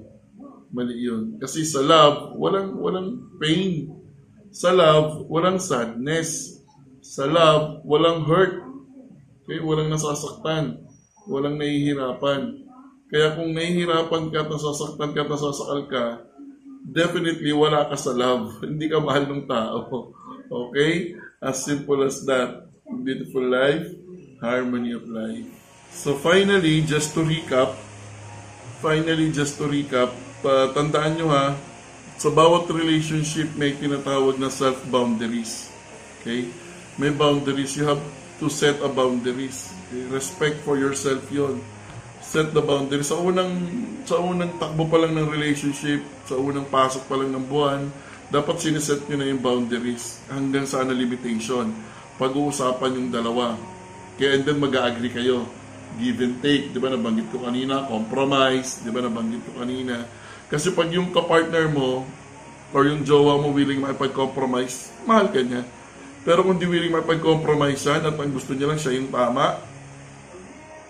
Mali 0.72 1.04
yun. 1.04 1.36
Kasi 1.36 1.68
sa 1.68 1.84
love, 1.84 2.32
walang, 2.40 2.80
walang 2.80 3.28
pain. 3.36 3.92
Sa 4.48 4.72
love, 4.72 5.28
walang 5.28 5.60
sadness. 5.60 6.61
Sa 7.12 7.28
love, 7.28 7.84
walang 7.84 8.24
hurt. 8.24 8.64
Okay? 9.44 9.60
Walang 9.60 9.92
nasasaktan. 9.92 10.80
Walang 11.28 11.60
nahihirapan. 11.60 12.64
Kaya 13.12 13.36
kung 13.36 13.52
nahihirapan 13.52 14.32
ka 14.32 14.48
at 14.48 14.48
nasasaktan 14.48 15.12
ka 15.12 15.20
at 15.20 15.28
nasasakal 15.28 15.80
ka, 15.92 16.04
definitely 16.88 17.52
wala 17.52 17.84
ka 17.92 18.00
sa 18.00 18.16
love. 18.16 18.56
Hindi 18.64 18.88
ka 18.88 19.04
mahal 19.04 19.28
ng 19.28 19.44
tao. 19.44 20.08
Okay? 20.48 21.12
As 21.44 21.60
simple 21.60 22.00
as 22.00 22.24
that. 22.24 22.64
Beautiful 22.88 23.44
life, 23.44 23.92
harmony 24.40 24.96
of 24.96 25.04
life. 25.04 25.44
So 25.92 26.16
finally, 26.16 26.80
just 26.80 27.12
to 27.12 27.20
recap, 27.20 27.76
finally, 28.80 29.28
just 29.28 29.60
to 29.60 29.68
recap, 29.68 30.16
pa, 30.40 30.72
tandaan 30.72 31.20
nyo 31.20 31.28
ha, 31.28 31.52
sa 32.16 32.32
bawat 32.32 32.72
relationship 32.72 33.52
may 33.60 33.76
tinatawag 33.76 34.40
na 34.40 34.48
self-boundaries. 34.48 35.68
Okay? 36.20 36.61
May 37.00 37.12
boundaries. 37.12 37.76
You 37.76 37.88
have 37.88 38.02
to 38.42 38.48
set 38.52 38.80
a 38.84 38.88
boundaries. 38.88 39.72
Okay? 39.88 40.04
Respect 40.12 40.60
for 40.66 40.76
yourself 40.76 41.24
yon 41.32 41.62
set 42.22 42.54
the 42.54 42.62
boundaries. 42.62 43.10
Sa 43.10 43.18
unang, 43.18 43.50
sa 44.06 44.16
unang 44.22 44.56
takbo 44.56 44.86
pa 44.88 44.96
lang 45.02 45.12
ng 45.12 45.28
relationship, 45.28 46.00
sa 46.24 46.38
unang 46.38 46.64
pasok 46.70 47.04
pa 47.10 47.18
lang 47.18 47.34
ng 47.34 47.44
buwan, 47.50 47.90
dapat 48.32 48.56
siniset 48.62 49.04
nyo 49.10 49.20
na 49.20 49.28
yung 49.28 49.42
boundaries 49.42 50.22
hanggang 50.32 50.64
sa 50.64 50.80
na 50.86 50.96
limitation. 50.96 51.68
Pag-uusapan 52.16 52.96
yung 52.96 53.10
dalawa. 53.12 53.58
Kaya 54.16 54.38
and 54.38 54.46
then 54.48 54.56
mag-agree 54.62 55.12
kayo. 55.12 55.44
Give 56.00 56.24
and 56.24 56.40
take. 56.40 56.72
Di 56.72 56.80
ba 56.80 56.88
nabanggit 56.88 57.28
ko 57.28 57.44
kanina? 57.44 57.84
Compromise. 57.84 58.80
Di 58.80 58.88
ba 58.88 59.04
nabanggit 59.04 59.42
ko 59.44 59.60
kanina? 59.60 60.08
Kasi 60.48 60.72
pag 60.72 60.88
yung 60.88 61.12
kapartner 61.12 61.68
mo 61.68 62.08
or 62.72 62.88
yung 62.88 63.04
jowa 63.04 63.36
mo 63.36 63.52
willing 63.52 63.84
makipag-compromise, 63.84 64.88
mahal 65.04 65.28
ka 65.28 65.44
niya. 65.44 65.68
Pero 66.22 66.46
kung 66.46 66.58
di 66.58 66.70
willing 66.70 66.94
makipag-compromise 66.94 67.82
yan 67.82 68.06
at 68.06 68.14
ang 68.14 68.30
gusto 68.30 68.54
niya 68.54 68.70
lang 68.70 68.78
siya 68.78 68.94
yung 68.94 69.10
tama, 69.10 69.58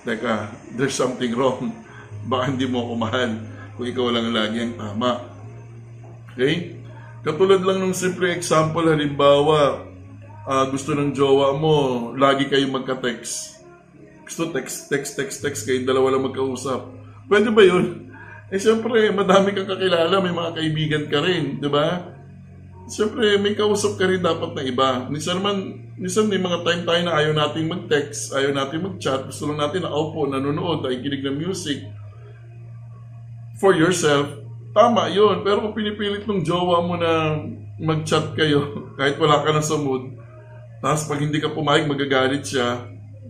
teka, 0.05 0.53
there's 0.77 0.93
something 0.93 1.33
wrong. 1.33 1.73
Baka 2.31 2.53
hindi 2.53 2.69
mo 2.69 2.85
ako 2.85 2.93
mahal 3.01 3.31
kung 3.75 3.87
ikaw 3.89 4.13
lang 4.13 4.29
lagi 4.31 4.61
ang 4.61 4.77
tama. 4.77 5.25
Okay? 6.37 6.77
Katulad 7.25 7.65
lang 7.65 7.81
ng 7.81 7.97
simple 7.97 8.29
example, 8.29 8.85
halimbawa, 8.85 9.89
ah, 10.45 10.67
gusto 10.69 10.93
ng 10.93 11.17
jowa 11.17 11.57
mo, 11.57 12.11
lagi 12.19 12.51
kayo 12.51 12.69
magka-text. 12.69 13.63
Gusto 14.27 14.53
text, 14.53 14.91
text, 14.93 15.17
text, 15.17 15.39
text, 15.41 15.63
kayong 15.65 15.89
dalawa 15.89 16.13
lang 16.13 16.27
magkausap. 16.29 16.93
Pwede 17.31 17.49
ba 17.55 17.63
yun? 17.65 18.11
Eh, 18.53 18.61
siyempre, 18.61 19.09
madami 19.17 19.57
kang 19.57 19.65
kakilala, 19.65 20.13
may 20.21 20.35
mga 20.35 20.51
kaibigan 20.61 21.05
ka 21.09 21.25
rin, 21.25 21.57
di 21.57 21.71
ba? 21.73 22.05
Siyempre, 22.91 23.39
may 23.39 23.55
kausap 23.55 23.95
ka 23.95 24.11
rin 24.11 24.23
dapat 24.23 24.59
na 24.59 24.63
iba. 24.67 25.07
Minsan 25.07 25.39
naman, 25.39 25.87
minsan 25.95 26.27
may 26.27 26.41
mga 26.41 26.67
time 26.67 26.83
tayo 26.83 27.01
na 27.07 27.15
ayaw 27.15 27.33
nating 27.33 27.71
mag-text, 27.71 28.35
ayaw 28.35 28.51
nating 28.51 28.83
mag-chat, 28.83 29.23
gusto 29.23 29.47
lang 29.47 29.63
natin 29.63 29.87
na 29.87 29.95
opo, 29.95 30.27
nanonood, 30.27 30.83
nakikinig 30.83 31.23
ng 31.23 31.37
music. 31.39 31.87
For 33.63 33.79
yourself, 33.79 34.27
tama 34.75 35.07
yun. 35.15 35.47
Pero 35.47 35.63
kung 35.63 35.79
pinipilit 35.79 36.27
ng 36.27 36.43
jowa 36.43 36.83
mo 36.83 36.99
na 36.99 37.39
mag-chat 37.79 38.35
kayo, 38.35 38.75
kahit 38.99 39.15
wala 39.23 39.47
ka 39.47 39.55
na 39.55 39.63
sa 39.63 39.79
mood, 39.79 40.19
tapos 40.83 41.07
pag 41.07 41.23
hindi 41.23 41.39
ka 41.39 41.55
pumayag, 41.55 41.87
magagalit 41.87 42.43
siya, 42.43 42.83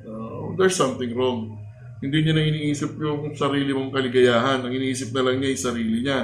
uh, 0.08 0.56
there's 0.56 0.72
something 0.72 1.12
wrong. 1.12 1.60
Hindi 2.00 2.24
niya 2.24 2.34
na 2.34 2.42
iniisip 2.42 2.96
yung 2.98 3.36
sarili 3.36 3.76
mong 3.76 3.92
kaligayahan. 3.92 4.64
Ang 4.64 4.72
iniisip 4.74 5.12
na 5.12 5.22
lang 5.22 5.38
niya 5.38 5.52
yung 5.52 5.64
sarili 5.68 5.98
niya. 6.00 6.20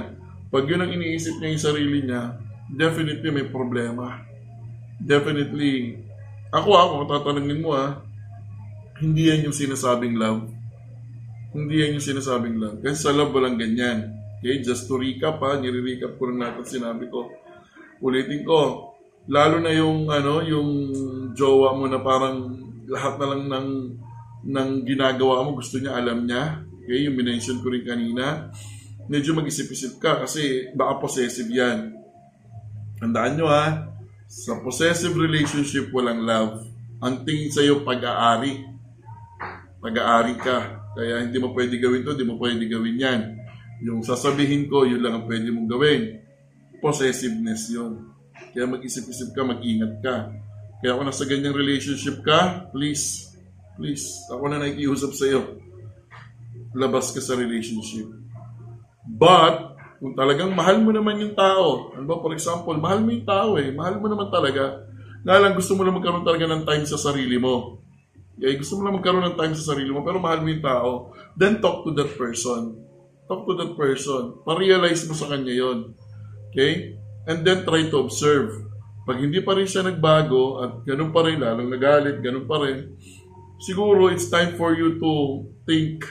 Pag 0.48 0.64
yun 0.64 0.80
ang 0.80 0.90
iniisip 0.90 1.36
niya 1.38 1.52
yung 1.52 1.64
sarili 1.70 1.98
niya, 2.02 2.47
definitely 2.72 3.30
may 3.32 3.46
problema. 3.48 4.24
Definitely. 4.98 6.04
Ako 6.50 6.70
ako, 6.74 6.94
tatanungin 7.06 7.60
mo 7.60 7.76
ah, 7.76 8.02
hindi 8.98 9.30
yan 9.30 9.48
yung 9.48 9.56
sinasabing 9.56 10.18
love. 10.18 10.48
Hindi 11.54 11.74
yan 11.80 11.96
yung 11.96 12.06
sinasabing 12.06 12.56
love. 12.58 12.78
Kasi 12.82 12.96
sa 13.08 13.14
love 13.14 13.32
walang 13.32 13.56
ganyan. 13.56 14.18
Okay, 14.38 14.62
just 14.62 14.86
to 14.86 14.94
recap 14.98 15.42
ha, 15.42 15.58
nire-recap 15.58 16.14
ko 16.14 16.30
lang 16.30 16.38
natin 16.38 16.62
sinabi 16.62 17.10
ko. 17.10 17.26
Ulitin 17.98 18.46
ko, 18.46 18.94
lalo 19.26 19.58
na 19.58 19.74
yung 19.74 20.06
ano, 20.06 20.40
yung 20.46 20.70
jowa 21.34 21.74
mo 21.74 21.90
na 21.90 21.98
parang 21.98 22.54
lahat 22.86 23.18
na 23.18 23.26
lang 23.34 23.42
ng 23.50 23.68
ng 24.48 24.70
ginagawa 24.86 25.42
mo 25.42 25.58
gusto 25.58 25.82
niya, 25.82 25.98
alam 25.98 26.22
niya. 26.22 26.62
Okay, 26.86 27.10
yung 27.10 27.18
minention 27.18 27.58
ko 27.60 27.68
rin 27.68 27.84
kanina. 27.84 28.48
Medyo 29.10 29.34
mag-isip-isip 29.34 29.98
ka 29.98 30.22
kasi 30.22 30.70
baka 30.72 31.02
possessive 31.02 31.50
yan. 31.50 31.97
Tandaan 32.98 33.38
nyo 33.38 33.46
ha, 33.46 33.94
sa 34.28 34.58
possessive 34.60 35.14
relationship 35.14 35.88
walang 35.94 36.26
love. 36.26 36.66
Ang 36.98 37.22
tingin 37.22 37.54
sa'yo 37.54 37.86
pag-aari. 37.86 38.66
Pag-aari 39.78 40.34
ka. 40.36 40.58
Kaya 40.98 41.22
hindi 41.22 41.38
mo 41.38 41.54
pwede 41.54 41.78
gawin 41.78 42.02
to, 42.02 42.18
hindi 42.18 42.26
mo 42.26 42.34
pwede 42.42 42.66
gawin 42.66 42.98
yan. 42.98 43.20
Yung 43.86 44.02
sasabihin 44.02 44.66
ko, 44.66 44.82
yun 44.82 44.98
lang 44.98 45.22
ang 45.22 45.26
pwede 45.30 45.54
mong 45.54 45.70
gawin. 45.70 46.18
Possessiveness 46.82 47.70
yun. 47.70 48.10
Kaya 48.50 48.66
mag-isip-isip 48.66 49.30
ka, 49.30 49.46
mag-ingat 49.46 50.02
ka. 50.02 50.34
Kaya 50.82 50.98
kung 50.98 51.06
nasa 51.06 51.22
ganyang 51.22 51.54
relationship 51.54 52.22
ka, 52.26 52.70
please, 52.74 53.30
please, 53.78 54.26
ako 54.26 54.50
na 54.50 54.58
nakikiusap 54.58 55.14
sa'yo. 55.14 55.62
Labas 56.74 57.14
ka 57.14 57.22
sa 57.22 57.38
relationship. 57.38 58.10
But, 59.06 59.77
kung 59.98 60.14
talagang 60.14 60.54
mahal 60.54 60.78
mo 60.78 60.94
naman 60.94 61.18
yung 61.18 61.34
tao, 61.34 61.90
ano 61.94 62.04
ba, 62.06 62.16
for 62.22 62.30
example, 62.30 62.74
mahal 62.78 63.02
mo 63.02 63.10
yung 63.10 63.26
tao 63.26 63.58
eh, 63.58 63.74
mahal 63.74 63.98
mo 63.98 64.06
naman 64.06 64.30
talaga, 64.30 64.86
nga 65.26 65.36
lang 65.42 65.58
gusto 65.58 65.74
mo 65.74 65.82
lang 65.82 65.98
magkaroon 65.98 66.22
talaga 66.22 66.46
ng 66.46 66.62
time 66.62 66.84
sa 66.86 66.98
sarili 66.98 67.36
mo. 67.36 67.82
Okay, 68.38 68.54
gusto 68.54 68.78
mo 68.78 68.86
lang 68.86 69.02
magkaroon 69.02 69.26
ng 69.34 69.38
time 69.38 69.54
sa 69.58 69.74
sarili 69.74 69.90
mo, 69.90 70.06
pero 70.06 70.22
mahal 70.22 70.38
mo 70.38 70.48
yung 70.54 70.62
tao, 70.62 71.10
then 71.34 71.58
talk 71.58 71.82
to 71.82 71.90
that 71.98 72.14
person. 72.14 72.78
Talk 73.26 73.42
to 73.50 73.58
that 73.58 73.74
person. 73.74 74.38
Pa-realize 74.46 75.04
mo 75.10 75.18
sa 75.18 75.34
kanya 75.34 75.50
yon. 75.50 75.92
Okay? 76.54 76.94
And 77.26 77.42
then 77.42 77.66
try 77.66 77.90
to 77.90 77.98
observe. 77.98 78.54
Pag 79.02 79.18
hindi 79.18 79.42
pa 79.42 79.58
rin 79.58 79.66
siya 79.66 79.82
nagbago 79.82 80.62
at 80.62 80.72
ganun 80.86 81.10
pa 81.10 81.26
rin, 81.26 81.42
lalong 81.42 81.66
nagalit, 81.66 82.22
ganun 82.22 82.46
pa 82.46 82.62
rin, 82.62 82.94
siguro 83.58 84.14
it's 84.14 84.30
time 84.30 84.54
for 84.54 84.78
you 84.78 85.02
to 85.02 85.12
think 85.66 86.06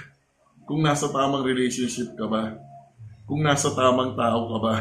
kung 0.67 0.83
nasa 0.83 1.07
tamang 1.07 1.47
relationship 1.47 2.11
ka 2.19 2.27
ba. 2.27 2.66
Kung 3.27 3.43
nasa 3.43 3.75
tamang 3.75 4.15
tao 4.15 4.47
ka 4.55 4.57
ba. 4.63 4.75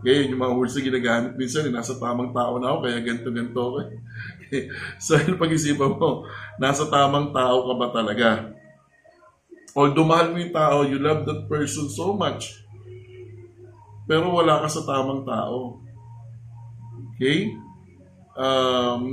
Kaya 0.00 0.24
yung 0.24 0.40
mga 0.40 0.56
words 0.56 0.74
na 0.76 0.82
ginagamit 0.82 1.32
minsan, 1.36 1.68
eh, 1.68 1.72
nasa 1.72 1.92
tamang 2.00 2.32
tao 2.32 2.56
na 2.56 2.72
ako, 2.72 2.78
kaya 2.88 2.98
ganito, 3.04 3.28
ganito 3.28 3.60
ako. 3.60 3.76
eh. 3.84 3.92
so, 5.02 5.18
pag-isipan 5.18 5.98
mo, 5.98 6.24
nasa 6.56 6.88
tamang 6.88 7.36
tao 7.36 7.68
ka 7.68 7.74
ba 7.76 7.86
talaga? 7.92 8.28
Although 9.76 10.08
mahal 10.08 10.32
mo 10.32 10.40
yung 10.40 10.56
tao, 10.56 10.88
you 10.88 10.96
love 10.96 11.28
that 11.28 11.44
person 11.52 11.84
so 11.92 12.16
much, 12.16 12.64
pero 14.06 14.30
wala 14.30 14.62
ka 14.62 14.68
sa 14.70 14.86
tamang 14.86 15.26
tao. 15.26 15.82
Okay? 17.12 17.52
Um, 18.38 19.04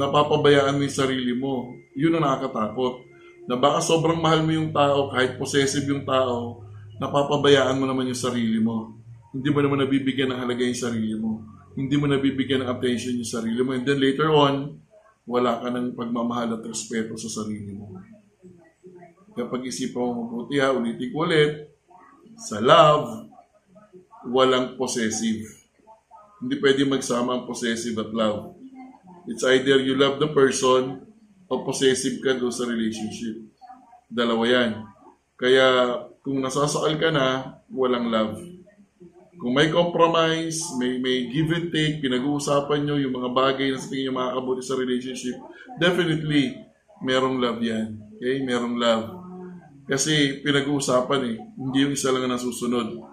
napapabayaan 0.00 0.80
mo 0.80 0.82
yung 0.88 0.98
sarili 0.98 1.36
mo. 1.36 1.68
Yun 1.92 2.16
ang 2.16 2.24
nakakatakot. 2.24 3.04
Na 3.44 3.60
baka 3.60 3.84
sobrang 3.84 4.18
mahal 4.18 4.40
mo 4.40 4.56
yung 4.56 4.72
tao, 4.72 5.12
kahit 5.12 5.36
possessive 5.36 5.84
yung 5.84 6.08
tao, 6.08 6.63
napapabayaan 6.98 7.78
mo 7.78 7.84
naman 7.88 8.10
yung 8.10 8.18
sarili 8.18 8.58
mo. 8.62 8.94
Hindi 9.34 9.48
mo 9.50 9.58
naman 9.62 9.82
nabibigyan 9.82 10.30
ng 10.30 10.40
halaga 10.40 10.62
yung 10.62 10.78
sarili 10.78 11.14
mo. 11.18 11.42
Hindi 11.74 11.94
mo 11.98 12.06
nabibigyan 12.06 12.62
ng 12.62 12.70
attention 12.70 13.18
yung 13.18 13.26
sarili 13.26 13.60
mo. 13.66 13.74
And 13.74 13.82
then 13.82 13.98
later 13.98 14.30
on, 14.30 14.78
wala 15.26 15.58
ka 15.58 15.72
ng 15.74 15.98
pagmamahal 15.98 16.54
at 16.54 16.62
respeto 16.62 17.18
sa 17.18 17.42
sarili 17.42 17.74
mo. 17.74 17.98
Kaya 19.34 19.50
pag-isipan 19.50 19.98
mo 19.98 20.10
mabuti 20.22 20.62
ha, 20.62 20.70
ulitin 20.70 21.10
ko 21.10 21.26
ulit, 21.26 21.74
sa 22.38 22.62
love, 22.62 23.26
walang 24.30 24.78
possessive. 24.78 25.42
Hindi 26.38 26.54
pwede 26.62 26.86
magsama 26.86 27.34
ang 27.34 27.44
possessive 27.50 27.98
at 27.98 28.14
love. 28.14 28.54
It's 29.26 29.42
either 29.42 29.80
you 29.80 29.98
love 29.98 30.22
the 30.22 30.30
person 30.30 31.02
o 31.50 31.52
possessive 31.66 32.22
ka 32.22 32.36
doon 32.38 32.54
sa 32.54 32.68
relationship. 32.68 33.42
Dalawa 34.06 34.44
yan. 34.46 34.70
Kaya 35.34 35.66
kung 36.24 36.40
nasasakal 36.40 36.96
ka 36.96 37.12
na, 37.12 37.60
walang 37.68 38.08
love. 38.08 38.40
Kung 39.36 39.52
may 39.52 39.68
compromise, 39.68 40.72
may, 40.80 40.96
may 40.96 41.28
give 41.28 41.52
and 41.52 41.68
take, 41.68 42.00
pinag-uusapan 42.00 42.80
nyo 42.80 42.96
yung 42.96 43.12
mga 43.12 43.28
bagay 43.36 43.68
na 43.68 43.76
sa 43.76 43.92
tingin 43.92 44.08
nyo 44.08 44.24
makakabuti 44.24 44.64
sa 44.64 44.80
relationship, 44.80 45.36
definitely, 45.76 46.56
merong 47.04 47.36
love 47.36 47.60
yan. 47.60 48.00
Okay? 48.16 48.40
Merong 48.40 48.80
love. 48.80 49.04
Kasi 49.84 50.40
pinag-uusapan 50.40 51.20
eh. 51.28 51.36
Hindi 51.60 51.78
yung 51.84 51.92
isa 51.92 52.08
lang 52.08 52.24
ang 52.24 52.40
nasusunod. 52.40 53.04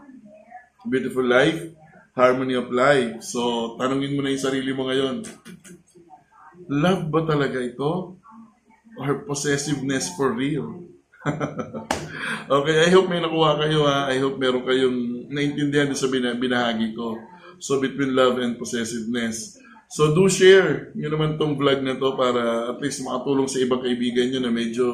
Beautiful 0.88 1.28
life, 1.28 1.68
harmony 2.16 2.56
of 2.56 2.72
life. 2.72 3.20
So, 3.28 3.76
tanungin 3.76 4.16
mo 4.16 4.24
na 4.24 4.32
yung 4.32 4.46
sarili 4.48 4.72
mo 4.72 4.88
ngayon. 4.88 5.28
Love 6.72 7.12
ba 7.12 7.28
talaga 7.28 7.60
ito? 7.60 8.16
Or 8.96 9.28
possessiveness 9.28 10.16
for 10.16 10.32
real? 10.32 10.91
okay, 12.58 12.76
I 12.82 12.90
hope 12.90 13.06
may 13.06 13.22
nakuha 13.22 13.62
kayo 13.62 13.86
ha. 13.86 14.10
I 14.10 14.18
hope 14.18 14.42
meron 14.42 14.66
kayong 14.66 15.30
naintindihan 15.30 15.90
din 15.90 16.00
sa 16.00 16.10
bina- 16.10 16.38
binahagi 16.38 16.98
ko. 16.98 17.18
So, 17.62 17.78
between 17.78 18.18
love 18.18 18.42
and 18.42 18.58
possessiveness. 18.58 19.62
So, 19.92 20.18
do 20.18 20.26
share 20.26 20.96
nyo 20.98 21.14
naman 21.14 21.38
tong 21.38 21.60
vlog 21.60 21.86
na 21.86 22.00
to 22.00 22.18
para 22.18 22.74
at 22.74 22.82
least 22.82 23.06
makatulong 23.06 23.46
sa 23.46 23.62
ibang 23.62 23.86
kaibigan 23.86 24.34
nyo 24.34 24.40
na 24.42 24.52
medyo 24.52 24.88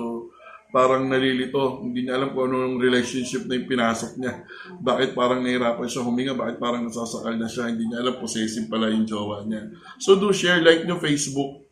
parang 0.67 1.07
nalilito. 1.07 1.79
Hindi 1.79 2.05
niya 2.05 2.19
alam 2.19 2.35
kung 2.35 2.51
anong 2.51 2.83
relationship 2.83 3.47
na 3.47 3.55
yung 3.55 3.69
pinasok 3.71 4.19
niya. 4.19 4.43
Bakit 4.83 5.15
parang 5.15 5.39
nahirapan 5.39 5.87
siya 5.87 6.03
huminga? 6.03 6.35
Bakit 6.35 6.57
parang 6.59 6.83
nasasakal 6.83 7.39
na 7.39 7.47
siya? 7.47 7.71
Hindi 7.71 7.87
niya 7.87 8.03
alam 8.03 8.19
possessive 8.19 8.67
pala 8.67 8.91
yung 8.91 9.07
jowa 9.07 9.47
niya. 9.47 9.71
So, 10.01 10.19
do 10.19 10.35
share. 10.35 10.59
Like 10.59 10.83
nyo 10.83 10.99
Facebook 10.99 11.71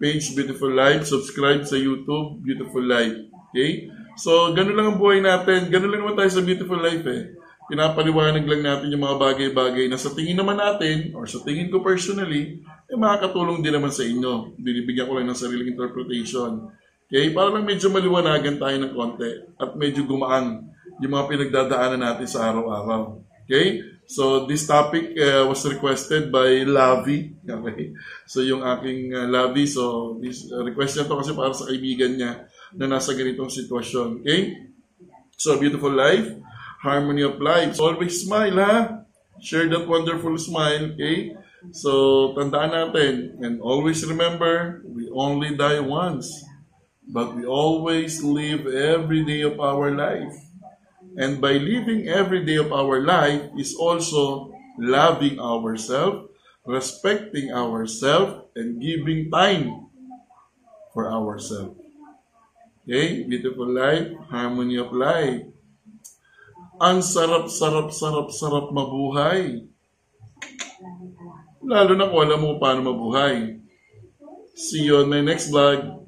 page 0.00 0.32
Beautiful 0.32 0.72
Life. 0.72 1.04
Subscribe 1.04 1.68
sa 1.68 1.76
YouTube 1.76 2.40
Beautiful 2.40 2.80
Life. 2.80 3.29
Okay? 3.50 3.90
So, 4.18 4.54
ganun 4.54 4.76
lang 4.78 4.86
ang 4.94 4.98
buhay 4.98 5.18
natin. 5.22 5.70
Ganun 5.70 5.90
lang 5.90 6.02
naman 6.06 6.16
tayo 6.18 6.30
sa 6.30 6.42
Beautiful 6.42 6.80
Life 6.80 7.04
eh. 7.06 7.34
Pinapaliwanag 7.70 8.42
lang 8.50 8.62
natin 8.66 8.90
yung 8.90 9.06
mga 9.06 9.16
bagay-bagay 9.18 9.86
na 9.86 9.94
sa 9.94 10.10
tingin 10.10 10.34
naman 10.34 10.58
natin, 10.58 11.14
or 11.14 11.30
sa 11.30 11.38
tingin 11.46 11.70
ko 11.70 11.78
personally, 11.78 12.58
eh 12.90 12.98
makakatulong 12.98 13.62
din 13.62 13.78
naman 13.78 13.94
sa 13.94 14.02
inyo. 14.02 14.58
Binibigyan 14.58 15.06
ko 15.06 15.14
lang 15.14 15.30
ng 15.30 15.38
sariling 15.38 15.70
interpretation. 15.70 16.66
Okay? 17.06 17.30
Para 17.30 17.54
lang 17.54 17.62
medyo 17.62 17.86
maliwanagan 17.94 18.58
tayo 18.58 18.76
ng 18.78 18.92
konti 18.94 19.30
at 19.54 19.70
medyo 19.78 20.02
gumaan 20.02 20.66
yung 20.98 21.12
mga 21.14 21.26
pinagdadaanan 21.30 22.02
natin 22.02 22.26
sa 22.26 22.50
araw-araw. 22.50 23.22
Okay? 23.46 23.86
So, 24.10 24.50
this 24.50 24.66
topic 24.66 25.14
uh, 25.14 25.46
was 25.46 25.62
requested 25.62 26.34
by 26.34 26.66
Lavi. 26.66 27.30
Okay? 27.50 27.94
So, 28.26 28.42
yung 28.42 28.66
aking 28.66 29.14
uh, 29.14 29.30
Lavi, 29.30 29.70
so, 29.70 30.18
this 30.18 30.50
uh, 30.50 30.66
request 30.66 30.98
niya 30.98 31.06
to 31.06 31.18
kasi 31.18 31.32
para 31.34 31.54
sa 31.54 31.70
kaibigan 31.70 32.18
niya 32.18 32.50
na 32.74 32.86
nasa 32.86 33.14
ganitong 33.14 33.50
sitwasyon. 33.50 34.22
Okay? 34.22 34.70
So, 35.40 35.56
beautiful 35.56 35.92
life, 35.92 36.36
harmony 36.84 37.24
of 37.24 37.40
life. 37.40 37.74
So, 37.74 37.88
always 37.88 38.20
smile, 38.22 38.56
ha? 38.60 38.74
Share 39.40 39.68
that 39.72 39.88
wonderful 39.88 40.36
smile, 40.36 40.92
okay? 40.92 41.32
So, 41.72 42.32
tandaan 42.36 42.76
natin, 42.76 43.40
and 43.40 43.60
always 43.60 44.04
remember, 44.04 44.84
we 44.84 45.08
only 45.12 45.56
die 45.56 45.80
once, 45.80 46.28
but 47.08 47.32
we 47.32 47.48
always 47.48 48.20
live 48.20 48.68
every 48.68 49.24
day 49.24 49.48
of 49.48 49.56
our 49.60 49.92
life. 49.92 50.36
And 51.16 51.40
by 51.40 51.56
living 51.56 52.08
every 52.08 52.44
day 52.44 52.60
of 52.60 52.72
our 52.72 53.00
life 53.00 53.48
is 53.56 53.72
also 53.74 54.52
loving 54.76 55.40
ourselves, 55.40 56.28
respecting 56.68 57.48
ourselves, 57.52 58.44
and 58.56 58.76
giving 58.76 59.32
time 59.32 59.88
for 60.92 61.08
ourselves. 61.08 61.79
Okay? 62.90 63.22
Beautiful 63.22 63.70
life, 63.70 64.18
harmony 64.34 64.74
of 64.74 64.90
life. 64.90 65.46
Ang 66.82 67.06
sarap, 67.06 67.46
sarap, 67.46 67.94
sarap, 67.94 68.34
sarap 68.34 68.74
mabuhay. 68.74 69.62
Lalo 71.62 71.94
na 71.94 72.10
kung 72.10 72.26
alam 72.26 72.42
mo 72.42 72.58
paano 72.58 72.90
mabuhay. 72.90 73.62
See 74.58 74.90
you 74.90 74.98
on 74.98 75.06
my 75.06 75.22
next 75.22 75.54
vlog. 75.54 76.02